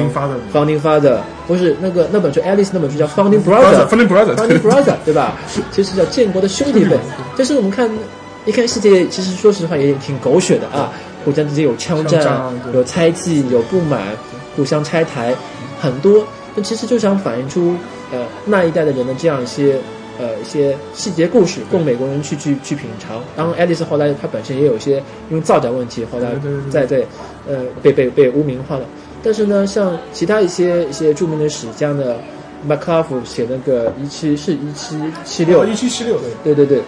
[0.53, 5.37] Founding Father，不是那个那本书，Alice 那本书叫 Founding Brother，Founding Brother，Founding Brother，对吧？
[5.71, 6.99] 其实叫建国的兄弟们。
[7.37, 7.91] 就是我们看
[8.47, 10.93] 一看世界，其实说实话也挺狗血的啊，
[11.25, 14.01] 互相之间有枪战，有猜忌，有不满，
[14.57, 15.35] 互相拆台，
[15.81, 16.25] 很多。
[16.55, 17.77] 那其实就想反映出
[18.13, 19.77] 呃那一代的人的这样一些
[20.21, 23.23] 呃一些细节故事，供美国人去去去品尝。
[23.35, 26.33] 当然，爱丽丝后来她本身也有一些因为造假问题，后来
[26.69, 27.07] 在在
[27.49, 28.85] 呃被被被污名化了。
[29.23, 32.17] 但是呢，像其他一些一些著名的史家呢。
[32.63, 36.83] 麦克阿夫写那个一七是一七七六，一七七六对对对，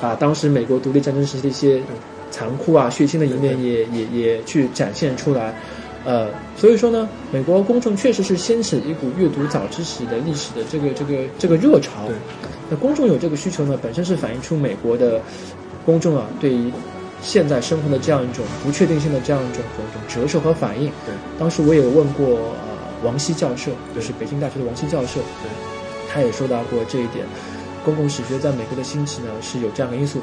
[0.00, 1.80] 把当时美国独立战争时期的一些
[2.28, 5.54] 残酷啊、血腥的一面也也也去展现出来，
[6.04, 12.08] 呃，所以说呢，美国公众确实是掀起了一股阅读早知识的历史的这个这个这个热潮。
[12.68, 15.20] 那公众有这个需求呢，本身是反映出美国的
[15.86, 16.72] 公众啊对于
[17.22, 20.88] 现在生活的这样一种不确定性的这样一种一种折射和反应。
[21.06, 22.72] 对，当时我也问过呃。
[23.02, 25.50] 王希教授就是北京大学的王希教授，对
[26.08, 27.26] 他也说到过这一点。
[27.84, 30.20] 公共史学在美国的兴起呢，是有这样的因素。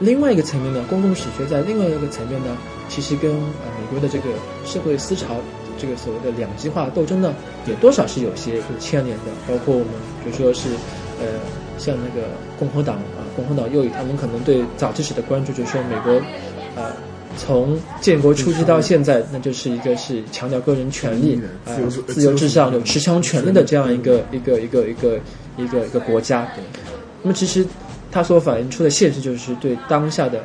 [0.00, 2.56] 另外一个层面呢，公共史学在另外一个层面呢，
[2.88, 4.30] 其实跟呃美国的这个
[4.64, 5.36] 社会思潮，
[5.78, 7.34] 这个所谓的两极化斗争呢，
[7.66, 9.24] 也多少是有些牵连的。
[9.46, 9.88] 包括我们
[10.24, 10.68] 比如说是，
[11.20, 11.26] 呃，
[11.78, 16.12] 像那个共和党啊，共和党右翼，他们可能对早期史的关注，就是说美国，
[16.76, 16.92] 呃。
[17.36, 21.70] 从建国初期到现在，那就是一个是强调个人权利、啊
[22.08, 25.20] 自由至上、有持枪权利的这样一个一个一个一个
[25.56, 26.48] 一个一个国家。
[27.22, 27.64] 那么其实
[28.10, 30.44] 它所反映出的现实，就是对当下的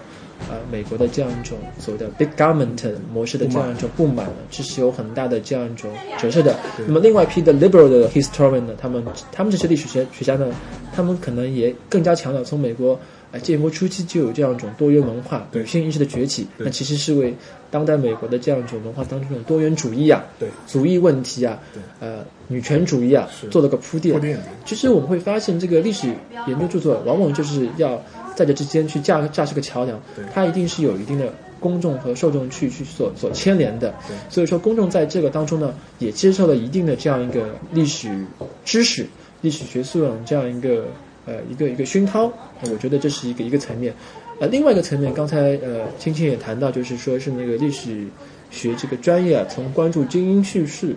[0.50, 6.56] 呃美国的这样一种所谓的 big government 模式的这样一种不满，这是有很大的这样一种折射的。
[6.86, 10.48] 那么另外一批的 liberal 的 historian 呢，他们他们这些历史学学家呢，
[10.96, 13.00] 他们可能也更加强调从美国。
[13.34, 17.34] 哎，建国初期就有这样一种多元文化、女性意识的崛起，那其实是为
[17.72, 21.60] 当代美国的这样一种文化当中的多元主义啊、对族裔问题啊、
[22.00, 24.40] 呃女权主义啊做了个铺垫。
[24.66, 26.14] 其实我们会发现，这个历史
[26.46, 28.00] 研究著作往往就是要
[28.36, 30.00] 在这之间去架架设个桥梁，
[30.32, 33.92] 它一定是有一定的公众和受众去去所所牵连的。
[34.30, 38.24] 所以说，公众在这个当中呢，也接受了一定的这样一个历史
[38.64, 39.08] 知识、
[39.42, 40.86] 历史学素养这样一个。
[41.26, 42.32] 呃，一个一个熏陶，
[42.64, 43.94] 我觉得这是一个一个层面。
[44.40, 48.06] 呃，另外一个层面，刚才呃青青也谈到，就是说是那个历史
[48.50, 50.96] 学这个专业啊，从关注精英叙事、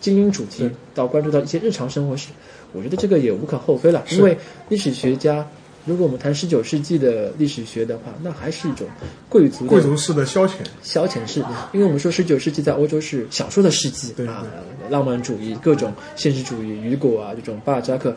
[0.00, 2.28] 精英主题，到关注到一些日常生活史，
[2.72, 4.04] 我觉得这个也无可厚非了。
[4.10, 4.36] 因为
[4.68, 5.46] 历史学家，
[5.84, 8.86] 如果我们谈十九世纪的历史学的话，那还是一种
[9.28, 11.40] 贵族贵族式的消遣消遣式。
[11.72, 14.44] 因为我们说十九世纪在欧洲是小说的世纪啊，
[14.90, 18.14] 浪漫主义、各种现实主义、雨果啊这种巴尔扎克。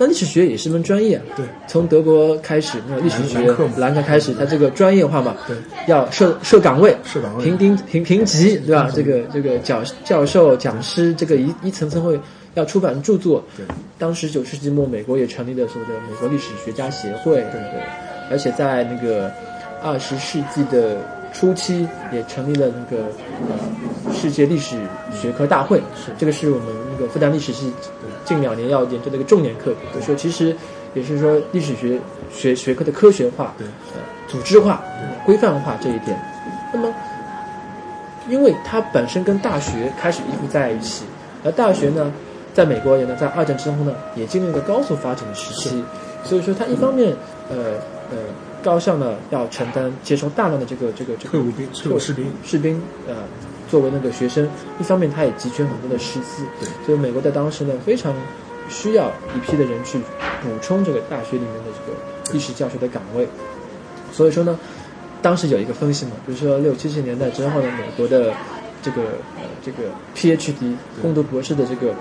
[0.00, 3.38] 那历史学也是门专业，对，从德国开始，那历史学
[3.76, 5.54] 兰克开始，它这个专业化嘛，对，
[5.88, 8.90] 要设设岗位，设岗位，评定评评级，对吧？
[8.94, 12.18] 这个这个教教授讲师，这个一一层层会
[12.54, 13.66] 要出版著作，对。
[13.98, 17.60] 当时九世纪末，美国也成立了所谓的美国历史学家协会，对。
[17.60, 17.82] 对。
[18.30, 19.30] 而且在那个
[19.82, 20.96] 二十世纪的
[21.34, 23.02] 初期，也成立了那个
[23.50, 24.76] 呃世界历史
[25.12, 26.10] 学科大会，是。
[26.16, 27.72] 这个是我们那个复旦历史系。
[28.24, 30.54] 近两年要研究的一个重点课，就说其实
[30.94, 31.98] 也是说历史学
[32.30, 34.80] 学学科的科学化、对呃组织化、
[35.24, 36.16] 规范化这一点。
[36.72, 36.94] 那么，
[38.28, 41.04] 因为它本身跟大学开始依附在一起，
[41.44, 42.12] 而大学呢，
[42.54, 45.82] 在美国也呢，在二战之后呢，也经历了高速发展的时期，
[46.22, 47.12] 所以说它一方面
[47.48, 47.56] 呃
[48.10, 48.16] 呃
[48.62, 53.14] 高校呢要承担接收大量的这个这个这个退伍兵、退伍士兵、士兵呃。
[53.70, 54.48] 作为那个学生，
[54.80, 58.12] 一方面他也集权很多的师资，对，所以美国在当时呢非常
[58.68, 59.96] 需要一批的人去
[60.42, 61.96] 补充这个大学里面的这个
[62.32, 63.28] 历史教学的岗位。
[64.12, 64.58] 所以说呢，
[65.22, 68.34] 当时有一个分析嘛，比如说六七十年代之后呢，美国的
[68.82, 69.02] 这个
[69.36, 69.84] 呃这个
[70.16, 71.94] PhD 攻读博士的这个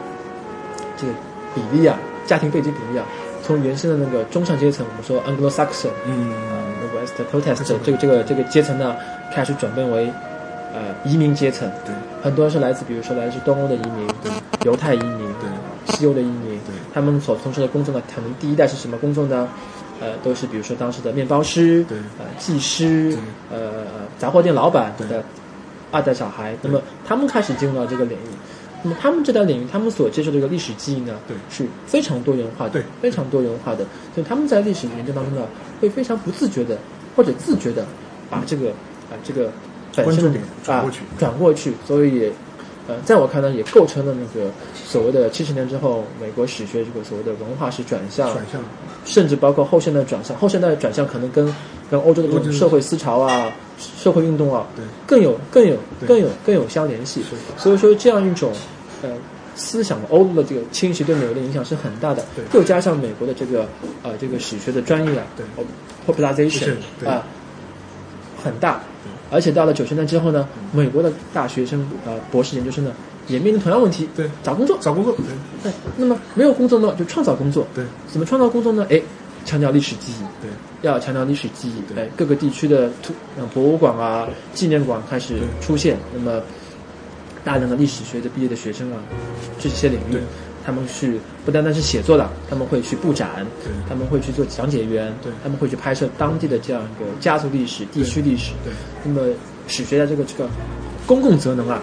[0.97, 1.13] 这个
[1.53, 3.05] 比例啊，家庭背景比例啊，
[3.43, 8.95] 从原先的那个中上阶层，我们说 Anglo-Saxon，嗯，啊，West Protest 这个这个这个阶层呢，
[9.31, 10.11] 开始转变为。
[10.71, 14.31] 呃，移民阶层，对，很多是来自，比如说来自东欧的移民，对，
[14.65, 19.49] 犹太移民，对，西欧的移民，对，他们所从事的工作呢，可能第一代是什么工作呢？
[19.99, 23.17] 呃，都是比如说当时的面包师，对，呃，技师，
[23.51, 23.85] 呃，
[24.19, 25.23] 杂货店老板的
[25.91, 28.29] 二代小孩，那么他们开始进入到这个领域，
[28.83, 33.77] 那么他们这代领域，他们所接受的这个历史记忆呢，对，是非常多元化的，对，非常多元化的，
[34.13, 35.41] 所以他们在历史研究当中呢，
[35.81, 36.77] 会非常不自觉的
[37.15, 37.83] 或者自觉的
[38.29, 38.69] 把这个
[39.09, 39.51] 啊这个。
[39.95, 42.31] 关注点转过去，转过去，所以也，
[42.87, 48.61] 呃，在我看来，也构成了那个所谓的七十年之后美国史学这个所谓的文化史转向，转向，
[49.05, 51.53] 甚至包括后现代转向，后现代转向可能跟
[51.89, 55.75] 跟欧洲的这种社会思潮啊、社会运动啊，对，更有更有
[56.07, 57.23] 更有更有相联系。
[57.57, 58.51] 所以说，这样一种
[59.01, 59.09] 呃
[59.55, 62.23] 思想的欧陆的这个侵袭对美国的影响是很大的。
[62.35, 63.67] 对又加上美国的这个
[64.03, 65.65] 呃这个史学的专业啊，对哦
[66.07, 66.75] ，popularization
[67.05, 67.25] 啊、
[68.43, 68.81] 很大。
[69.31, 72.91] 而且到了九十年代之后呢，美国的大学生呃博士研究生呢
[73.27, 74.77] 也面临同样问题，对找工作。
[74.81, 75.25] 找工作，对
[75.63, 77.67] 对，那么没有工作呢，就创造工作。
[77.75, 78.85] 对怎么创造工作呢？
[78.89, 79.01] 哎，
[79.45, 80.49] 强调历史记忆，对
[80.81, 81.93] 要强调历史记忆。
[81.93, 86.41] 对哎，各个地区的图呃博物馆啊、纪念馆开始出现，那么
[87.43, 88.97] 大量的历史学的毕业的学生啊，
[89.59, 90.21] 这些领域对，
[90.69, 98.51] 他们去不单单是写作的，他们会去布展对，他们会去做讲解员，对他们会去拍摄当地的这样一个家族历史、地区历史。
[98.63, 98.71] 对
[99.03, 99.33] 那么
[99.67, 100.47] 史学的这个这个
[101.07, 101.81] 公共责能啊，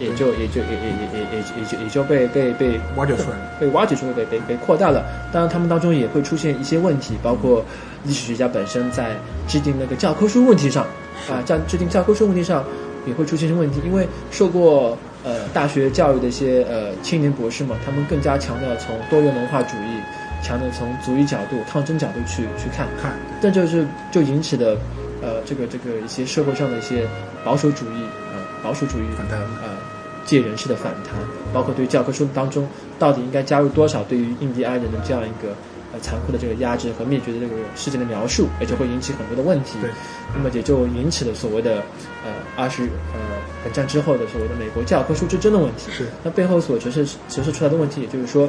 [0.00, 3.50] 也就也就也也也也也也就也就被被被挖掘出来了。
[3.60, 5.04] 被挖掘出来，被被被扩大了。
[5.30, 7.62] 当然，他们当中也会出现一些问题，包括
[8.04, 9.14] 历史学家本身在
[9.46, 10.84] 制定那个教科书问题上，
[11.28, 12.64] 啊，在制定教科书问题上
[13.06, 20.00] 也会出现一些问题，因为受过呃大学教育的一些呃青年博士嘛，他们更加强调从多元文化主义，
[20.42, 24.76] 强调从族裔角度、抗争角度去去看，看，这就是就引起的
[25.20, 27.06] 呃这个这个一些社会上的一些
[27.44, 29.38] 保守主义呃保守主义反弹。
[29.62, 29.78] 呃
[30.24, 31.16] 界人士的反弹，
[31.52, 35.52] 包括对教科书当中到底应该加入多少对于印第安人的这样一个
[35.92, 39.78] 呃残酷的这个压制和灭绝的这个事件的描述，也就会引起很多的问题。
[39.80, 39.90] 对，
[40.34, 41.76] 那么也就引起了所谓的
[42.24, 43.20] 呃二十呃
[43.64, 45.90] 冷战之后的所谓的美国教科书之争的问题。
[45.92, 48.48] 是那背后所折射折射出来的问题，也就是说，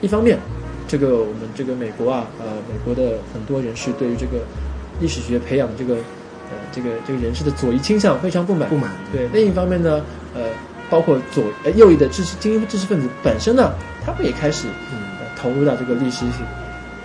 [0.00, 0.38] 一方面，
[0.88, 4.42] 这个我们这个美国啊，呃，美国的很多人士对于这个
[5.00, 8.68] 历史学培养的这个呃这个这个人士的左翼倾向非常不满。
[8.68, 10.02] 不满对，另一方面呢，
[10.34, 10.48] 呃，
[10.88, 13.72] 包括左呃右翼的知识精英知识分子本身呢，
[14.04, 16.24] 他们也开始嗯呃投入到这个历史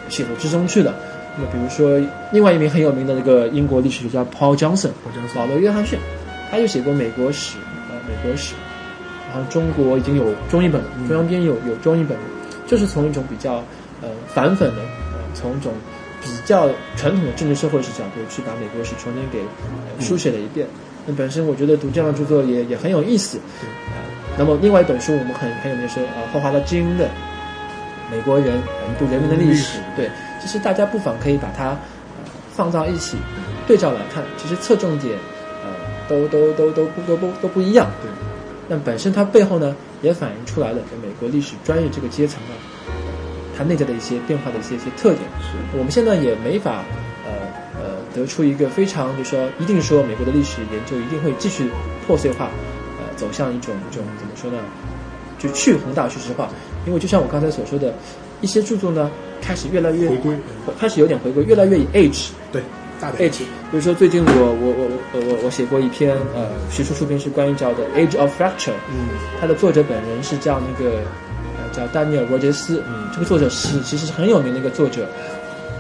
[0.10, 0.94] 写作之中去的。
[1.38, 2.00] 那么比如说，
[2.32, 4.92] 另外一名很有名的那个英国历史学家 Paul Johnson
[5.36, 6.00] 保罗·约翰逊，
[6.50, 7.58] 他就写过美国史，
[7.90, 8.54] 呃，美国史，
[9.34, 12.24] 然后中国已经有中译本了，中央编译有有中译本了，
[12.68, 13.56] 就是从一种比较
[14.02, 15.74] 呃反粉的，呃，从一种
[16.24, 20.66] 比较传统的政治社会史角度去把美国史重新给、呃书写了一遍。
[21.06, 23.40] 那本身我觉得读这样的著作也也很有意思。
[24.38, 27.06] 那么另外一本书我们很很有名的是呃霍华德金的
[28.12, 30.10] 《美国人呃一部人民的历史》，对，
[30.42, 31.78] 其实大家不妨可以把它呃
[32.54, 33.18] 放到一起
[33.66, 35.18] 对照来看，其实侧重点
[35.64, 35.70] 呃
[36.08, 37.90] 都都都都不都不都不一样。
[38.02, 38.12] 对，
[38.68, 42.56] 那本身它背后呢，也反映出来了美国历史专业这个阶层呢，
[43.58, 45.22] 它内在的一些变化的一些一些特点。
[45.42, 46.84] 是我们现在也没法
[47.26, 47.32] 呃
[47.82, 51.72] 呃得出一个非常就说一定说美国的历史研究一定会继续
[52.06, 52.52] 破碎化，
[53.00, 54.60] 呃走向一种一种怎么说呢，
[55.40, 56.48] 就去宏大叙事化。
[56.86, 57.94] 因为就像我刚才所说的，
[58.42, 59.10] 一些著作呢
[59.42, 60.38] 开始越来越回归，
[60.80, 62.62] 开始有点回归，越来越以 age 对，
[63.00, 69.10] 大的 age，比如说最近我我我我我我写过一篇呃学术书评是关于叫的 Age of Fracture，嗯。
[69.40, 71.00] 它的作者本人是叫那个
[71.58, 73.10] 呃叫丹尼尔·罗杰斯，嗯。
[73.14, 75.08] 这个作者是其实是很有名的一个作者，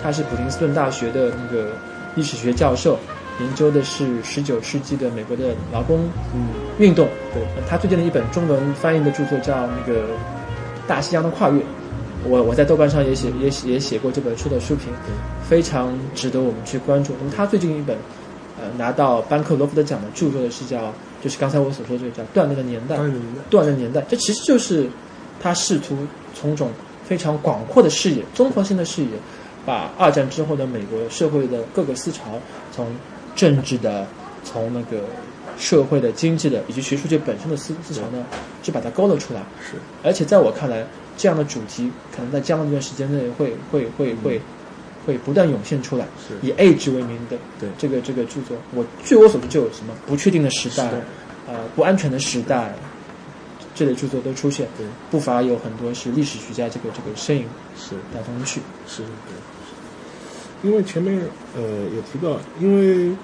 [0.03, 1.69] 他是普林斯顿大学的那个
[2.15, 2.97] 历史学教授，
[3.39, 6.47] 研究的是十九世纪的美国的劳工嗯。
[6.79, 7.07] 运动。
[7.33, 7.41] 对。
[7.55, 10.01] 呃他最近的一本中文翻译的著作叫那个
[10.87, 11.59] 《大西洋的跨越》，
[12.27, 14.91] 我我在豆瓣上也写也写也写过这本书的书评，
[15.47, 17.13] 非常值得我们去关注。
[17.19, 17.97] 那么他最近一本
[18.59, 20.93] 呃拿到班克罗福德奖的著作的是叫
[21.23, 22.97] 就是刚才我所说的这个叫《断裂的年代》。
[23.49, 24.87] 断的年代，这其实就是
[25.41, 25.97] 他试图
[26.33, 26.69] 从一种
[27.03, 29.09] 非常广阔的视野、综合性的视野，
[29.65, 32.39] 把二战之后的美国社会的各个思潮，
[32.71, 32.85] 从
[33.35, 34.07] 政治的、
[34.43, 35.03] 从那个
[35.57, 38.25] 社会的、经济的，以及学术界本身的思思潮呢，
[38.61, 39.41] 就把它勾勒出来。
[39.61, 40.85] 是而且在我看来，
[41.17, 44.41] 这样的主题可能在将来一段时间内会会会会
[45.05, 46.05] 会不断涌现出来。
[46.27, 51.01] 是以 age 为名的对这个这个著作，我据我所知就有什么不确定的时代时代，
[51.47, 52.73] 呃不安全的时代，
[53.73, 57.45] 这类著作都出现，对不乏有很多是历史学家这个这个身影
[57.77, 58.59] 是当中去。
[58.87, 59.35] 是对。
[60.63, 61.21] 因为前面
[61.55, 61.61] 呃
[61.93, 63.15] 也提到，因为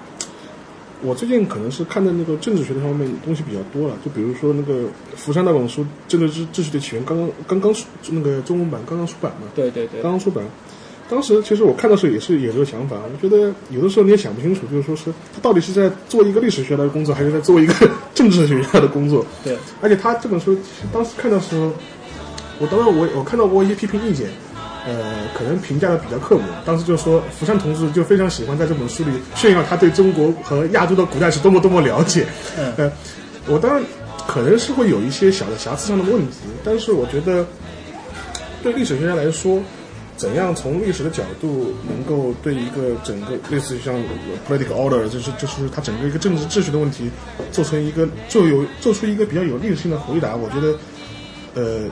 [1.02, 4.84] 我最近可能是看的那个政治学的方面东西比较多了，就比如说那个
[5.16, 10.44] 福山那本书《政治秩秩序的起源》，刚刚刚刚出那个中文版刚刚出版嘛，对对对刚，刚出版。
[11.10, 17.74] 当时其实我看的时候也是有这个想法，我觉得有的时候你也想不清楚，就是说是他到底是在做一个历史学家的工作，还是在做一个
[18.14, 19.26] 政治学家的工作。
[19.44, 20.56] 对而且他这本书
[20.90, 21.70] 当时看的时候，
[22.58, 24.30] 我当然我我看到过一些批评意见，
[24.86, 26.42] 呃，可能评价的比较刻薄。
[26.64, 32.26] 当时就说福山同志就非常喜欢在这本书里炫耀他对中国和亚洲的古代是多么多么了解。
[32.58, 32.92] 嗯呃，
[33.46, 33.82] 我当然
[34.26, 37.46] 可能是会有一些小的瑕疵上的问题，但是我觉得
[38.62, 39.60] 对历史学家来说。
[40.14, 43.92] 怎样从历史的角度能够对一个整个类似于像
[44.48, 47.10] political order，就是就是他整个一个政治秩序的问题，
[47.50, 50.36] 做成一个就有做出一个比较有历史性的回答？
[50.36, 50.78] 我觉得，
[51.54, 51.88] 呃，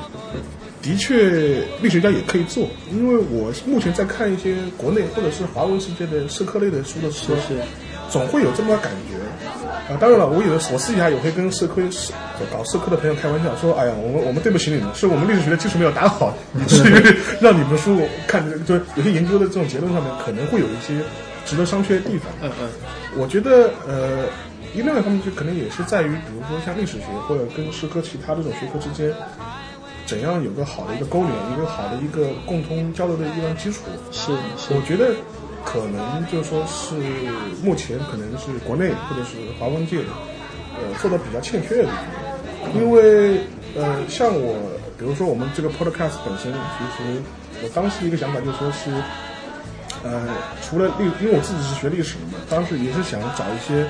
[0.82, 7.58] 的确历史学家也可以做，因为我目前在看一些国内或者是华文世界的社科类的书的时候，是
[8.08, 9.18] 总会有这么个感觉。
[9.92, 12.12] 啊，当然了，我有的我私底下也会跟社科社
[12.52, 21.02] 搞社科的朋友开玩笑说，哎呀，我们我们对不起你们，是我们历史学的基础没有打好，以至于让你们书看着就是有些研究的这种结论上面可能会有一些
[21.44, 22.30] 值得商榷的地方。
[22.40, 22.68] 嗯嗯，
[23.16, 24.26] 我觉得呃，
[24.74, 29.12] 一另外一方面就可能也是在于，比如说像历史学或者跟社科其他这种学科之间，
[30.10, 33.82] 怎样有个好的一个勾连，一个好的一个共通交流的一个基础。
[34.10, 35.14] 是是我觉得
[35.64, 36.96] 可能就说是
[37.62, 39.98] 目前可能是国内或者是华文界
[40.74, 43.38] 呃做的比较欠缺的地方，因为
[43.76, 44.56] 呃像我
[44.98, 47.22] 比如说我们这个 podcast 本身，其实
[47.62, 48.90] 我当时一个想法就说是。
[50.02, 50.28] 呃，
[50.62, 53.86] 除了历，因为我自己是学历史的嘛，当时也是想找一些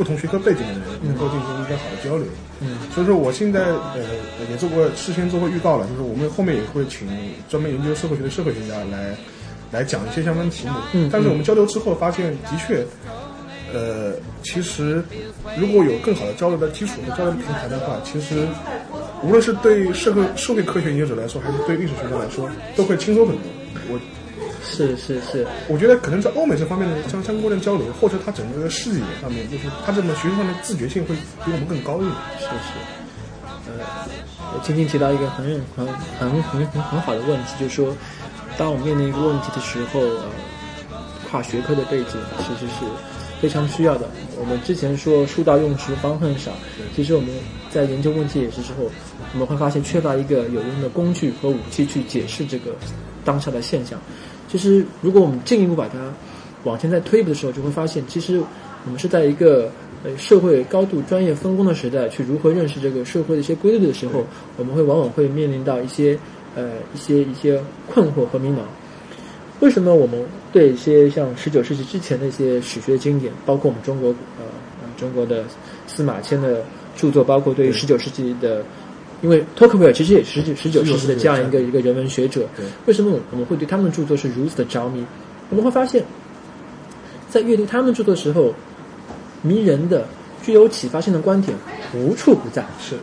[0.00, 2.24] 不同学科背景的人，能够进行一个好的交流。
[2.60, 4.00] 嗯，所以说我现在呃
[4.50, 7.06] 也做过事先做过预告了，就是我们后面也会请
[7.50, 9.14] 专门研究社会学的社会学家来
[9.70, 10.74] 来讲一些相关题目。
[10.94, 12.82] 嗯但是我们交流之后发现，的确，
[13.74, 15.04] 呃，其实
[15.58, 18.48] 如果有更好的交流的基础和交流的平台的话，其实
[19.22, 23.44] 无论是对社会社会科学研究者来说，还是对历史学家来说，都会轻松很多。
[23.90, 24.00] 我
[24.62, 32.12] 是是是，我觉得可能在欧美这方面的相相关的交流，或者他整个视野上面，就是他这么学习上面自觉性会比我们更高一点。
[32.38, 33.84] 是是，呃，
[34.54, 35.46] 我今天提到一个很
[35.76, 35.86] 很
[36.18, 37.96] 很很很很好的问题，就是说，
[38.58, 40.24] 当我们面临一个问题的时候，呃，
[41.30, 42.84] 跨学科的背景其实是
[43.40, 44.08] 非常需要的。
[44.38, 46.52] 我们之前说书到用时方恨少，
[46.94, 47.30] 其实我们
[47.70, 48.90] 在研究问题也是之后，
[49.32, 52.74] 我们会发现缺乏一个有用的工具和武器去解释这个
[53.24, 53.98] 当下的现象。
[54.50, 56.12] 其实，如果我们进一步把它
[56.64, 58.42] 往前再推一步的时候，就会发现，其实
[58.84, 59.70] 我们是在一个
[60.02, 64.26] 呃社会高度专业分工的时代，去如何认识这个社会的一些规律的时候，
[64.56, 66.18] 我们会往往会面临到一些
[66.56, 68.56] 呃一些一些困惑和迷茫。
[69.60, 70.20] 为什么我们
[70.52, 74.44] 对一些像十九世纪之前的一些史学经典，包括我们中国呃
[74.82, 75.44] 呃中国的
[75.86, 76.64] 司马迁的
[76.96, 78.64] 著作，包括对于十九世纪的，
[79.22, 82.46] 因为托克维尔其实也是十九世纪的这样一个一个人文学者，
[82.86, 85.04] 为什么我们会对他们的著作是如此的着迷？
[85.50, 86.02] 我们会发现，
[87.28, 88.54] 在阅读他们著作的时候，
[89.42, 90.06] 迷人的、
[90.42, 91.56] 具有启发性的观点
[91.94, 92.64] 无处不在。
[92.80, 92.96] 是，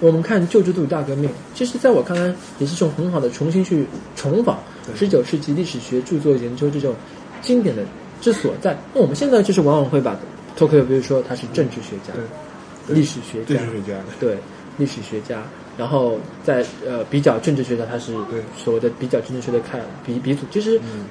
[0.00, 3.84] 我们看旧制度大革命，其实在我看来也是一种很好的重新去
[4.16, 4.96] 重访对。
[4.96, 6.94] 十九世纪历史学著作研究这种
[7.42, 7.82] 经典的
[8.20, 8.78] 之所在。
[8.94, 10.18] 那我们现在就是往往会把
[10.56, 12.14] 托克维尔，比如说他是政治学家、
[12.88, 13.54] 历史学家。
[13.54, 14.38] 历史，学家，对
[14.78, 15.42] 历史学家，
[15.76, 20.46] 然后在呃比较政治学家，他是对所谓的比较政治学的看鼻鼻祖。
[20.50, 21.04] 其实嗯，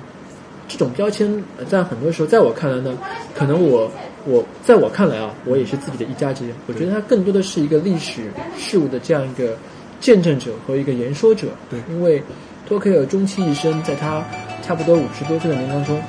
[0.67, 2.97] 这种标签呃在很多时候，在我看来呢，
[3.35, 3.89] 可能我
[4.25, 6.55] 我在我看来啊，我也是自己的一家之言。
[6.67, 9.55] 我觉得他更多的是一个历史事物的这样一个
[9.99, 11.49] 见证者和一个言说者。
[11.69, 12.21] 对因为
[12.67, 14.23] 托克维尔终其一生，在他
[14.61, 16.01] 差不多五十多岁的年当中，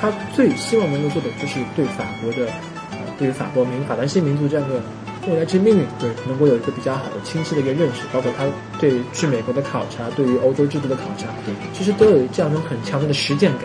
[0.00, 2.46] 他最希望能够做的就是对法国的，
[2.92, 4.80] 呃，对于法国民法兰西民族这样的
[5.26, 8.44] 未来之命运，对能够有一个比较好的清晰的一个认识，包括他
[8.78, 13.62] 对去美国的考察，对于欧洲制度的考察，对其实都有这样一种很强烈的实践感。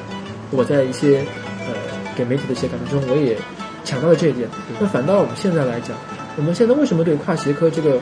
[0.52, 1.20] 我在一些
[1.68, 1.76] 呃
[2.16, 3.38] 给媒体的一些稿当中，我也
[3.84, 4.48] 强调了这一点。
[4.80, 5.98] 那反倒我们现在来讲，
[6.38, 8.00] 我们现在为什么对跨学科这个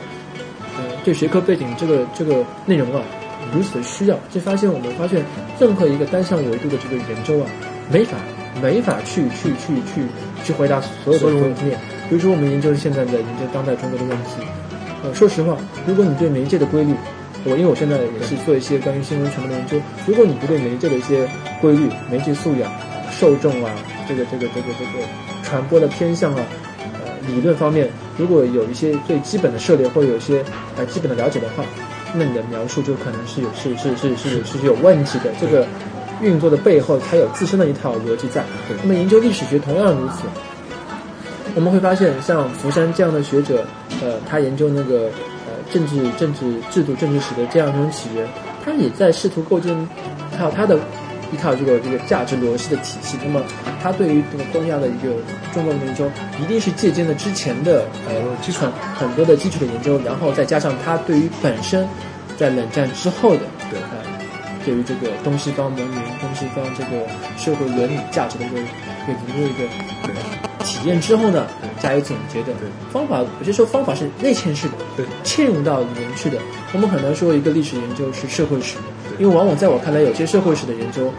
[0.76, 3.02] 呃对学科背景这个这个内容啊
[3.52, 4.16] 如此的需要？
[4.30, 5.24] 就发现我们发现
[5.58, 7.50] 任何一个单项维度的这个研究啊，
[7.90, 8.16] 没法
[8.62, 10.06] 没法去去去去
[10.44, 11.72] 去回答所有的问题。
[12.08, 14.40] 比如说我们研究现在的研究当代中国的问题，
[15.04, 15.56] 呃，说实话，
[15.86, 16.94] 如果你对媒介的规律，
[17.44, 21.28] 我因为我现在也是做一些关于新闻传播的研究，如果你不对媒介的一些
[21.60, 22.70] 规律、媒介素养、
[23.10, 23.70] 受众啊，
[24.08, 25.04] 这个这个这个这个
[25.42, 26.42] 传播的偏向啊，
[26.94, 30.42] 呃，理论方面，如果有一些最基本的涉猎或者有一些
[30.76, 31.64] 呃基本的了解的话，
[32.14, 35.30] 那你的描述就可能是有是是是是是有问题的。
[35.38, 35.66] 这个
[36.22, 38.42] 运作的背后，它有自身的一套逻辑在。
[38.82, 40.22] 那么研究历史学同样如此。
[41.54, 43.64] 我们会发现，像福山这样的学者，
[44.02, 45.10] 呃，他研究那个
[45.46, 48.26] 呃政治、政治制度、政治史的这样一种起源，
[48.64, 49.74] 他也在试图构建
[50.32, 50.78] 一套他的
[51.32, 53.18] 一套这个这个价值逻辑的体系。
[53.24, 53.42] 那么，
[53.82, 55.10] 他对于这个东亚的一个
[55.52, 56.08] 中国的研究，
[56.40, 58.64] 一定是借鉴了之前的呃基础
[58.96, 61.86] 很多的基础的研究，然后再加上他对于本身
[62.36, 63.40] 在冷战之后的
[63.70, 63.98] 对呃
[64.64, 68.56] 对于这个东西方文明、东西方这个社会伦理价值的一个
[69.12, 69.68] 一个一个一个
[70.04, 70.14] 对。
[70.64, 71.46] 体验之后呢，
[71.80, 72.52] 加以总结的。
[72.92, 75.06] 方法，有些时候方法是内嵌式的，对。
[75.24, 76.38] 嵌入到里面去的。
[76.72, 78.82] 我们很难说一个历史研究是社会史的，
[79.18, 81.10] 因为往往在我看来，有些社会史的研究，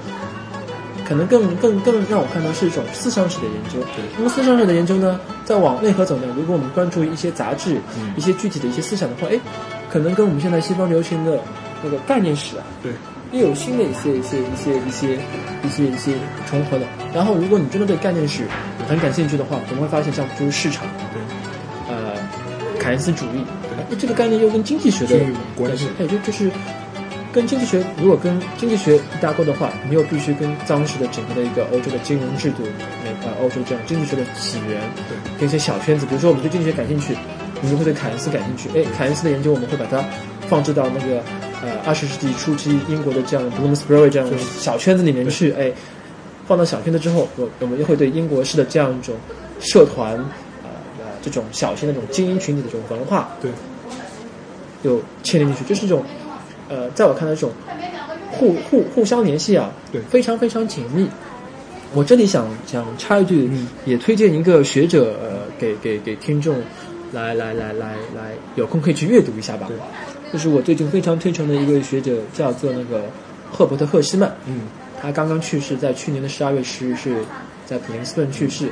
[1.07, 3.79] 可能更更更让我看到是一种思想史的研究。
[4.17, 8.13] 那么思想史的研究呢，再往内核走呢，如果我们关注一些杂志、嗯。
[8.15, 9.39] 一些具体的一些思想的话，哎，
[9.89, 11.39] 可能跟我们现在西方流行的
[11.83, 12.91] 那个概念史啊，对，
[13.31, 15.19] 又有新的一些一些一些一些
[15.63, 16.13] 一些一些
[16.49, 16.85] 重合的。
[17.13, 18.43] 然后，如果你真的对概念史
[18.87, 22.13] 很感兴趣的话，我们会发现像就是市场，对，呃，
[22.79, 23.43] 凯恩斯主义，
[23.89, 25.25] 那这个概念又跟经济学的有
[25.55, 26.51] 关系，还有就就是
[27.31, 32.63] 跟经济学，如果跟经济学一搭钩的话，你又必须跟当时的整个的一个欧洲的金融制度，
[33.03, 37.15] 那呃欧洲这样经济学的起源，对，跟一些小圈子，比如说我们对经济学感兴趣。
[37.61, 40.01] 你们会对凯恩斯感兴趣，哎，凯恩斯的研究我们会把它
[40.47, 41.21] 放置到那个
[41.61, 44.29] 呃二十世纪初期英国的这样 Bloomsbury 这样
[44.59, 45.71] 小圈子里面去，哎，
[46.47, 49.15] 放到小圈子之后，我我们又会对英国式的这样一种
[49.59, 50.13] 社团
[50.63, 53.51] 呃呃这种小型的这种精英群体的这种文化，对，
[54.83, 56.03] 又牵连进去，就是这种
[56.69, 57.51] 呃在我看来这种
[58.31, 61.09] 互互互相联系啊，对，非常非常紧密。
[61.93, 63.49] 我这里想想插一句，
[63.85, 66.55] 也推荐一个学者呃给给给听众。
[67.11, 69.67] 来来来来来，有空可以去阅读一下吧。
[70.31, 73.03] 对，就是我最近非常推崇的一位学者，叫做那个
[73.51, 74.33] 赫伯特·赫希曼。
[74.45, 74.61] 嗯，
[75.01, 77.15] 他刚刚去世，在去年的十二月十日是
[77.65, 78.69] 在普林斯顿去世。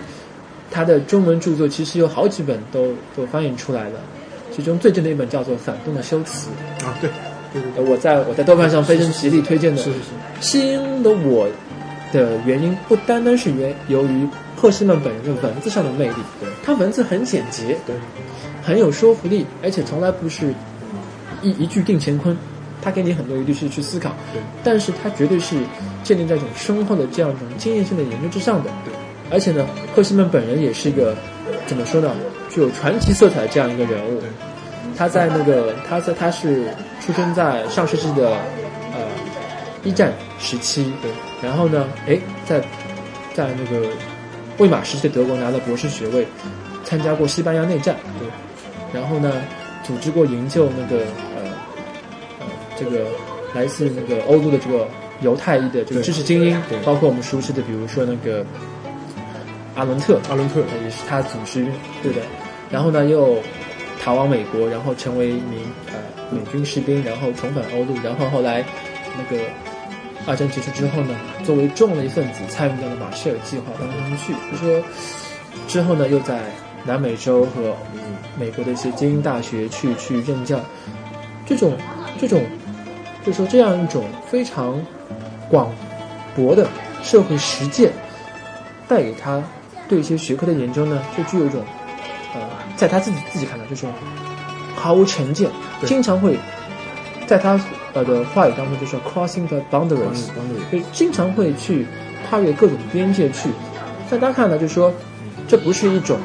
[0.70, 4.00] 他的中文著作其实有好几本都都翻译出来了，
[4.56, 6.50] 其中最近的一本叫做《反动的修辞》。
[6.86, 7.10] 啊，对，
[7.54, 7.84] 对对。
[7.84, 9.82] 我在我在豆瓣上非常极力推荐的。
[9.82, 10.06] 是是是。
[10.42, 11.48] 吸引了我
[12.12, 14.28] 的原因不单单是源由于。
[14.60, 17.96] 赫希曼本人的文字上的魅力，对，他文字很简洁，对，
[18.64, 20.52] 很有说服力，而且从来不是
[21.48, 22.36] 一一句定乾坤，
[22.82, 25.56] 他给你很多余地去去思考，对，但是他绝对是
[26.04, 28.94] 建立在一种深厚的这样一种经验性的研究之上的，对，
[29.32, 31.16] 而且呢，赫西曼本人也是一个
[31.66, 32.12] 怎么说呢，
[32.50, 34.30] 具有传奇色彩的这样一个人物，对，
[34.98, 36.66] 他在那个他在他是
[37.00, 38.32] 出生在上世纪的
[38.94, 39.00] 呃
[39.84, 42.60] 一战时期，对，然后呢，哎，在
[43.34, 43.88] 在那个。
[44.60, 46.26] 魏玛时期德国拿了博士学位，
[46.84, 48.28] 参加过西班牙内战，对，
[48.92, 49.32] 然后呢，
[49.84, 51.06] 组织过营救那个
[52.80, 53.08] 这个
[53.54, 54.88] 来自那个欧洲的这个
[55.22, 58.46] 犹太裔的这个知识精英，对，包括我们熟悉的，比如说那个
[59.76, 61.66] 阿伦特，阿伦特也是他组织
[62.04, 62.22] 对的，
[62.70, 63.38] 然后呢又
[64.02, 65.94] 逃往美国，然后成为一名呃
[66.32, 68.64] 美军士兵，然后重返欧陆，然后后来
[69.18, 69.44] 那个。
[70.26, 71.16] 二战结束之后呢，
[71.46, 74.34] 作为重要的一份子参与到了马歇尔计划当中去。
[74.52, 74.84] 就说
[75.70, 76.42] 之后呢，又在
[76.84, 77.74] 南美洲和
[78.38, 80.60] 美国的一些精英大学去去任教。
[81.46, 81.78] 这种
[82.20, 82.44] 这种，
[83.28, 84.82] 就说这样一种非常
[85.50, 85.70] 广
[86.34, 86.66] 博的
[87.04, 87.92] 社会实践，
[88.88, 89.44] 带给他
[89.88, 91.62] 对一些学科的研究呢，就具有一种
[92.34, 92.40] 呃，
[92.78, 93.86] 在他自己自己看来，就是
[94.76, 95.52] 毫无成见，
[95.86, 96.40] 经常会
[97.28, 97.60] 在他。
[97.94, 100.28] 呃的话语当中就是 crossing the boundaries，
[100.72, 101.88] 就经常会去
[102.30, 103.50] 跨越各种边界去。
[104.08, 104.94] 在他看来，就是说，
[105.48, 106.20] 这不是一种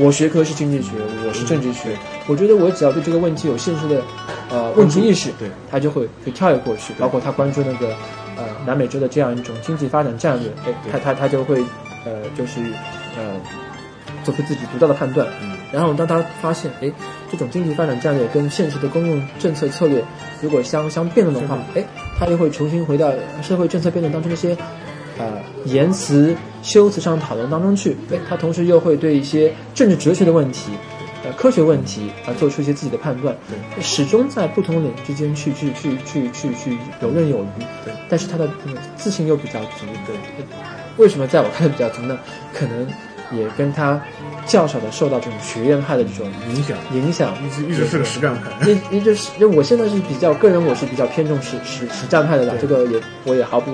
[0.00, 0.92] 我学科是经济学，
[1.28, 1.94] 我是政治学。
[2.26, 4.02] 我觉得我只要对这个问题有现实的
[4.48, 6.94] 呃问题意识，对，他就会会跳跃过去。
[6.98, 7.88] 包括他关注那个
[8.34, 11.62] 呃南美洲的这样一种经济发展战略，哎，他他他就会
[12.06, 12.62] 呃就是
[13.18, 13.38] 呃
[14.24, 15.28] 做出自己独到的判断。
[15.70, 16.90] 然后当他发现，哎，
[17.30, 20.02] 这种经济发展战略跟现实的公共政策策略
[20.40, 21.84] 如果相相辩论的话，哎，
[22.18, 24.56] 他又会重新回到社会政策辩论当中那些，
[25.18, 25.26] 呃，
[25.66, 27.96] 言辞修辞上讨论当中去。
[28.08, 30.70] 对，他同时又会对一些政治哲学的问题，
[31.24, 33.36] 呃，科学问题啊，做出一些自己的判断。
[33.48, 37.64] 对，始终在不同领域之间去去去去去去游刃有余。
[37.84, 38.48] 对，但是他的
[38.96, 39.86] 自信又比较足。
[40.06, 40.16] 对，
[40.96, 42.18] 为什么在我看来比较足呢？
[42.52, 42.86] 可能。
[43.32, 44.02] 也跟他
[44.44, 52.58] 较少的受到这种学院派的这种影响，影响一直一直是个实战派，一一直是，就我现在是比较个人，我是比较偏重实实实战派的了。
[52.58, 53.70] 这个也我也毫不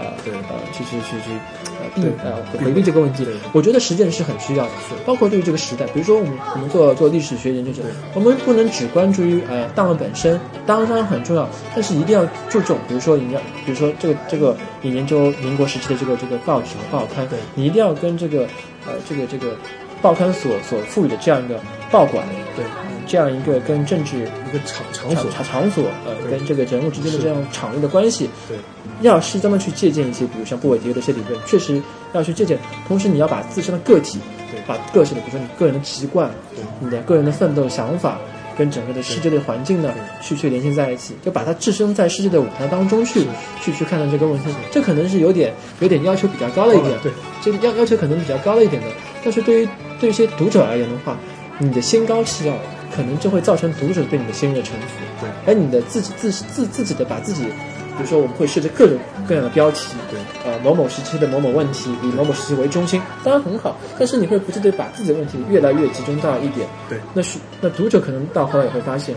[0.00, 1.30] 呃对呃去去去去
[1.77, 3.26] 呃避呃回避这个问题。
[3.52, 4.70] 我觉得实践是很需要的，
[5.04, 7.82] 包括对于这个时代，比如说我们我们做做历史学研究者，
[8.14, 18.46] 我们不能只关注于呃档案本身，当然很重要，但是一定要注重，比如说你要，比如说这个这个你研究民国时期的这个这个报纸和报刊，你一定要跟这个。
[18.86, 19.54] 呃，这个这个
[20.00, 21.60] 报刊所所赋予的这样一个
[21.90, 22.24] 报馆，
[22.56, 22.64] 对，
[23.08, 28.56] 这样一个跟政治一个场场所场场所，呃，跟这个人物之间的这样场域的关系，对，
[29.00, 31.82] 要适当的去借鉴一些，比如像布韦迪的一些理论，确实
[32.12, 32.56] 要去借鉴。
[32.86, 34.20] 同时，你要把自身的个体，
[34.52, 38.18] 对，把个性的，比如说你个人的习惯，对，你的个人的奋斗想法。
[38.58, 43.24] 跟整个的世界的环境呢，去去联系在一起，就把它置身在世界的舞台当中去，
[43.62, 44.46] 去去看待这个问题。
[44.72, 48.88] 这可能是有点有点要求比较高了一点，对，这个要要求可能比较高了一点的。
[49.22, 49.68] 但是对于
[50.00, 51.16] 对一些读者而言的话，
[51.58, 52.56] 你的心高气傲，
[52.98, 54.88] 可能就会造成读者对你的心悦诚服。
[55.20, 57.44] 对，而你的自己自自自己的把自己。
[57.96, 58.96] 比如说，我们会设置各种
[59.26, 63.76] 各样的标题，对，呃，某某时期的某某问题，以某某时期为中心，当然很好。
[63.98, 69.16] 但是你会不自觉把自己的问题越来越集中到一点，对，那是那读者可能到后来也会发现，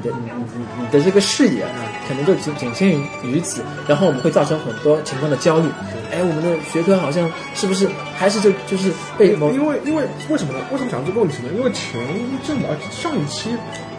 [0.00, 1.68] 你的你你你你的这个视野啊
[2.08, 5.68] 可能就仅仅限于于此，然后我们会造成很多情况的焦虑。
[6.10, 10.58] 哎，我们的学科好像是不是还是就就是被某因为因为为什么呢？
[10.72, 11.50] 为什么讲这个问题呢？
[11.54, 13.50] 因为前一阵子啊，上一期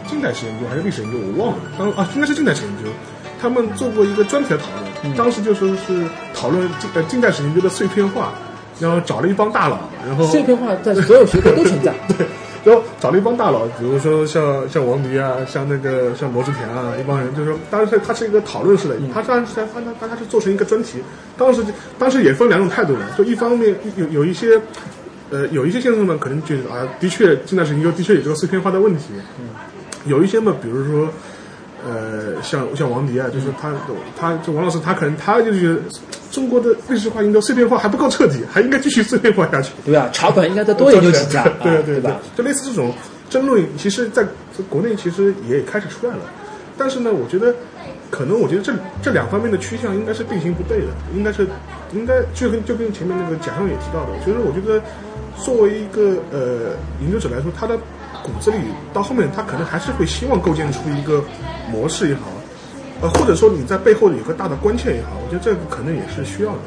[0.06, 1.62] 近代史研究还是历史研究，我忘了。
[1.78, 2.90] 当啊，应该是近代史研究，
[3.40, 4.64] 他们做过一个专题的讨
[5.02, 8.32] 论，当时就说是讨论近呃近代史研究的碎片化，
[8.78, 11.94] 然后找了一帮大佬，然后碎片化在所有学科都存在。
[12.08, 12.26] 对，
[12.64, 21.02] 就找了一帮大佬，比如说像像王迪啊，像那个像罗志田啊，一帮人，就是说，当时他是一个讨论式的，他当时他他他他是做成一个专题，
[21.36, 21.62] 当时
[21.98, 24.60] 当时也分两种态度的，就一方面有有一些，
[25.30, 29.14] 呃，有一些先生们可能觉得啊，的确近代史研究的确有这个碎片化的问题，
[30.06, 31.08] 有一些嘛，比如说。
[31.84, 33.72] 呃，像像王迪啊，就是他，
[34.18, 35.78] 他就王老师，他可能他就觉得
[36.30, 39.72] 中国的历史化研究碎片化还不够彻底，还应该继续碎片化下去。
[39.84, 40.08] 对啊？
[40.12, 42.20] 茶馆应该再多研究几家， 对对吧？
[42.36, 42.92] 就类似这种
[43.28, 44.24] 争论，其实在
[44.68, 46.20] 国内其实也开始出来了。
[46.78, 47.54] 但是呢，我觉得
[48.10, 48.72] 可能我觉得这
[49.02, 51.46] 这两方面的趋向应该是并行不悖的，应该是
[51.92, 54.80] 应该就跟就跟前面那个贾尚也提到的，就是我觉得
[55.36, 57.76] 作为一个呃研究者来说，他的。
[58.22, 58.58] 骨子里
[58.92, 61.22] 到后面，他可能还是会希望构建出一个
[61.70, 62.22] 模式也好，
[63.00, 66.58] 呃，或者说你在背后有个大的关切也好，我觉得这个可能也是需要的。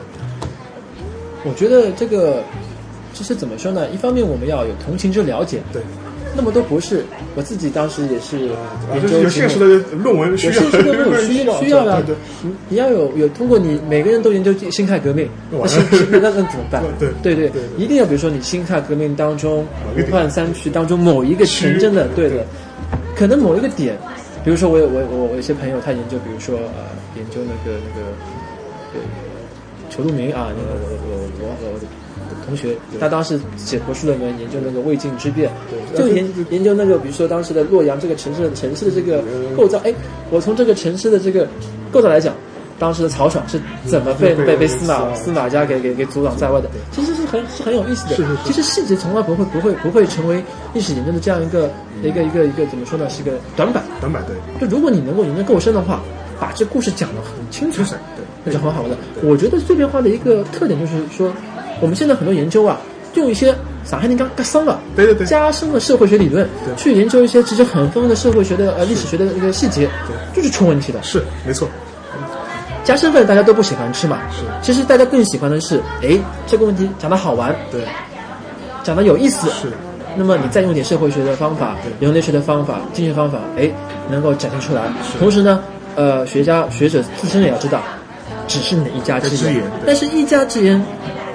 [1.44, 2.44] 我觉得这个
[3.14, 3.90] 其实怎么说呢？
[3.90, 5.82] 一方面我们要有同情之了解，对。
[6.36, 7.04] 那么多博士，
[7.36, 8.38] 我自己当时也是
[8.94, 9.66] 研究有现实的
[9.98, 12.04] 论文 需要，有现实的论文需要需要的。
[12.44, 15.82] 你你要有有通过你每个人都研究辛亥革命，那辛
[16.12, 16.84] 那那怎么办？
[17.24, 19.66] 对对对，一定要比如说你辛亥革命当中
[19.98, 22.46] 武汉三区当中某一个城镇的，对的，
[23.16, 23.98] 可能某一个点，
[24.44, 26.84] 比如说我有我我我有些朋友他研究，比如说呃
[27.16, 28.08] 研究那个那个
[28.94, 29.00] 呃
[29.90, 30.70] 裘路明啊，那个
[31.10, 31.80] 我我我我。
[32.46, 35.52] 同学，他当时写博士论文研究那个魏晋之变，
[35.96, 39.24] 就研研究那个，比如说当时的洛阳这个城市的城市的这个
[39.56, 39.80] 构造。
[39.80, 39.94] 哎，
[40.30, 41.48] 我从这个城市的这个
[41.92, 42.34] 构造来讲，
[42.78, 46.70] 当时的曹爽是怎么被被被司马司马家给给给阻挡在外的？
[46.92, 48.16] 其实是很是很有意思的。
[48.44, 50.44] 其实细节从来不会不会不会成为
[50.74, 51.20] 历史研究的。
[51.20, 51.70] 这样一个
[52.04, 53.10] 一个一个一个怎么说呢？
[53.10, 53.84] 是一个短板。
[54.00, 54.36] 短板对。
[54.60, 55.82] 就如果你能够研究够深的。
[55.82, 56.02] 话，
[56.40, 57.82] 把这故事讲得很清楚，
[58.44, 58.98] 那就很好的。
[59.24, 60.10] 我觉得碎片化的。
[60.10, 61.32] 一个特点就是说。
[61.82, 62.80] 我们现在很多研究啊，
[63.16, 63.54] 用一些
[63.86, 66.48] 上海人讲“格生了”，对对对，加深了社会学理论，
[66.78, 69.90] 去研究一些其实很丰富的社会学的呃历史学的一个细节，
[70.34, 71.02] 就是出问题的。
[71.04, 71.68] 是，没错。
[72.84, 74.44] 加身份大家都不喜欢吃嘛，是。
[74.62, 77.82] 其实大家更喜欢的是，哎，这个问题讲的好玩，对，
[78.84, 79.72] 讲的有意思，是。
[80.18, 83.70] 那么你再用点社会学的方法、人类学的方法、经济方法，哎，
[84.10, 84.84] 能够展现出来。
[85.20, 85.62] 同时呢，
[85.96, 87.82] 呃，学家学者自身也要知道，
[88.48, 90.82] 只是你的一家之言，但是一家之言。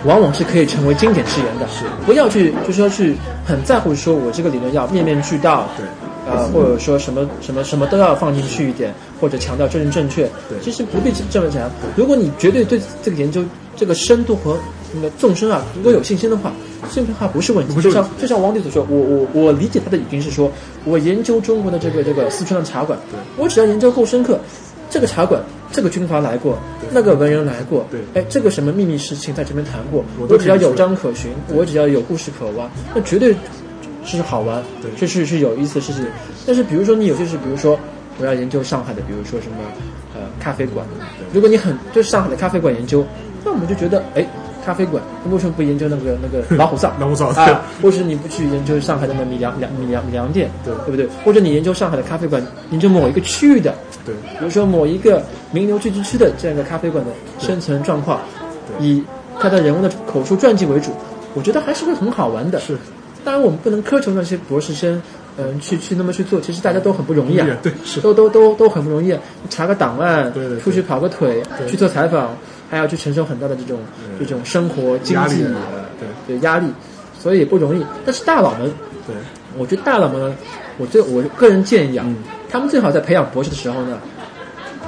[0.05, 5.87] 往往是可以成为经典之言的，是不要去，就是说去很在乎，说我这个理论要面面俱到，对，
[6.27, 11.71] 呃，或者说什么什么什么都要放进去一点，或者强调政治正确，对，其实不必这么讲。
[11.97, 13.45] 如果你绝对对这个研究
[13.77, 14.57] 这个深度和
[14.95, 16.51] 那个纵深啊，如果有信心的话，
[16.91, 17.81] 碎片化不是问题。
[17.83, 20.51] 就像就像王迪所说，我我我理解他的已经是说，
[20.87, 22.99] 我研究中国的这个这个四川的茶馆，
[23.37, 24.41] 我只要研究够深刻，
[24.89, 25.43] 这个茶馆。
[25.73, 26.59] 这个军阀来过，
[26.91, 33.35] 那个文人来过，对，哎，这个什么秘密事情在这边谈过，我只要有章可循，我只要有故事可挖，那绝对
[34.05, 36.05] 是好玩，对，这是是有意思的事情。
[36.47, 37.79] 但是比如说你有些事，比如说
[38.19, 39.57] 我要研究上海的，比如说什么
[40.15, 40.87] 呃咖啡馆，
[41.33, 43.05] 如果你很对上海的咖啡馆研究，
[43.45, 44.27] 那我们就觉得哎。
[44.65, 46.93] 咖啡馆，为什么不研究那个那个 老虎灶？
[47.01, 51.09] 老虎灶啊，或是你不去研究上海的那米粮粮米粮米粮店，对对不对？
[51.25, 58.21] 或者你研究上海的咖啡馆，研究某一个区域的，对，比如说某一个名流聚集区的这样一个咖啡馆的生存状况，
[58.79, 59.03] 以
[59.41, 60.91] 他的人物的口述传记为主，
[61.35, 62.61] 我觉得还是会很好玩的。
[62.61, 62.77] 是，
[63.25, 65.01] 当然我们不能苛求那些博士生，
[65.39, 69.17] 嗯，去去那么去做，其实大家都很不容易啊，对，是，都都都都很不容易，
[69.49, 72.37] 查个档案，对对，出去跑个腿，去做采访。
[72.71, 73.81] 还要去承受很大的这种
[74.19, 75.45] 这种生活经济
[76.27, 76.39] 对。
[76.39, 76.67] 压力，
[77.19, 77.85] 所以也不容易。
[78.07, 78.73] 但是大佬们，
[79.07, 79.17] 对，
[79.59, 80.33] 我觉得大佬们，
[80.79, 82.07] 我最我个人建议啊，
[82.49, 83.99] 他们最好在培养博士的时候呢，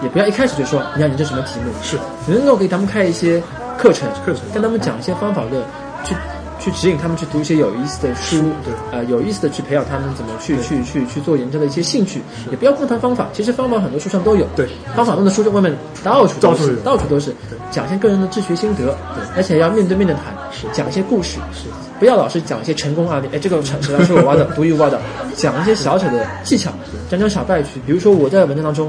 [0.03, 1.99] 也不要一开始就说你要研究什么题目，是。
[2.31, 3.43] 能够给他们开一些
[3.77, 4.43] 课程，课程。
[4.55, 5.61] 跟他们讲一些方法论，
[6.05, 6.15] 去。
[6.63, 17.35] 去指引他们去读一些有意思的书，对，呃，有意思的去培养他们怎么去去去去做研究的一些兴趣，也不要光谈方法，其实方法很多书上都有，对，方法论的书在外面到处到处到处都是，
[17.73, 21.67] 讲一些个人的治学心得，对，而且要面对面的谈，是，讲一些故事，是，
[21.99, 25.01] 不要老是讲一些成功案例，哎，这个成实际上是我挖的， 独一无二的，
[25.35, 26.71] 讲一些小小的技巧，
[27.11, 28.89] 讲讲小败局，比如说我在文章当中，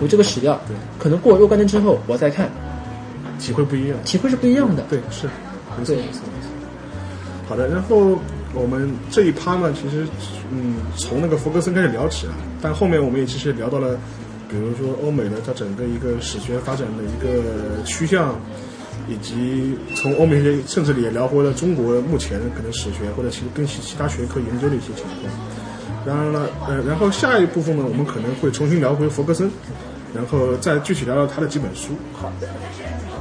[0.00, 2.50] 我这个史料，对，可能过若干年之后我再看，
[3.38, 5.28] 体会不一样，体会是不一样的，对，是，
[5.78, 6.20] 没错没错。
[7.52, 8.18] 好的，然后
[8.54, 10.06] 我们这一趴呢，其实
[10.50, 12.32] 嗯，从那个弗格森开始聊起啊，
[12.62, 13.94] 但后面我们也其实聊到了，
[14.48, 18.40] 比如说欧美的它整个一个史学发展的一个趋向，
[19.06, 26.06] 以及从欧美甚至也聊回了中国目前可能史学或者其跟其其他学科研究的一些情况。
[26.06, 29.50] 当然了，呃，然后下一部分呢，我们可能会重新聊回弗格森，
[30.14, 31.90] 然后再具体聊聊他的几本书。
[32.14, 32.32] 好。
[32.40, 33.11] Cause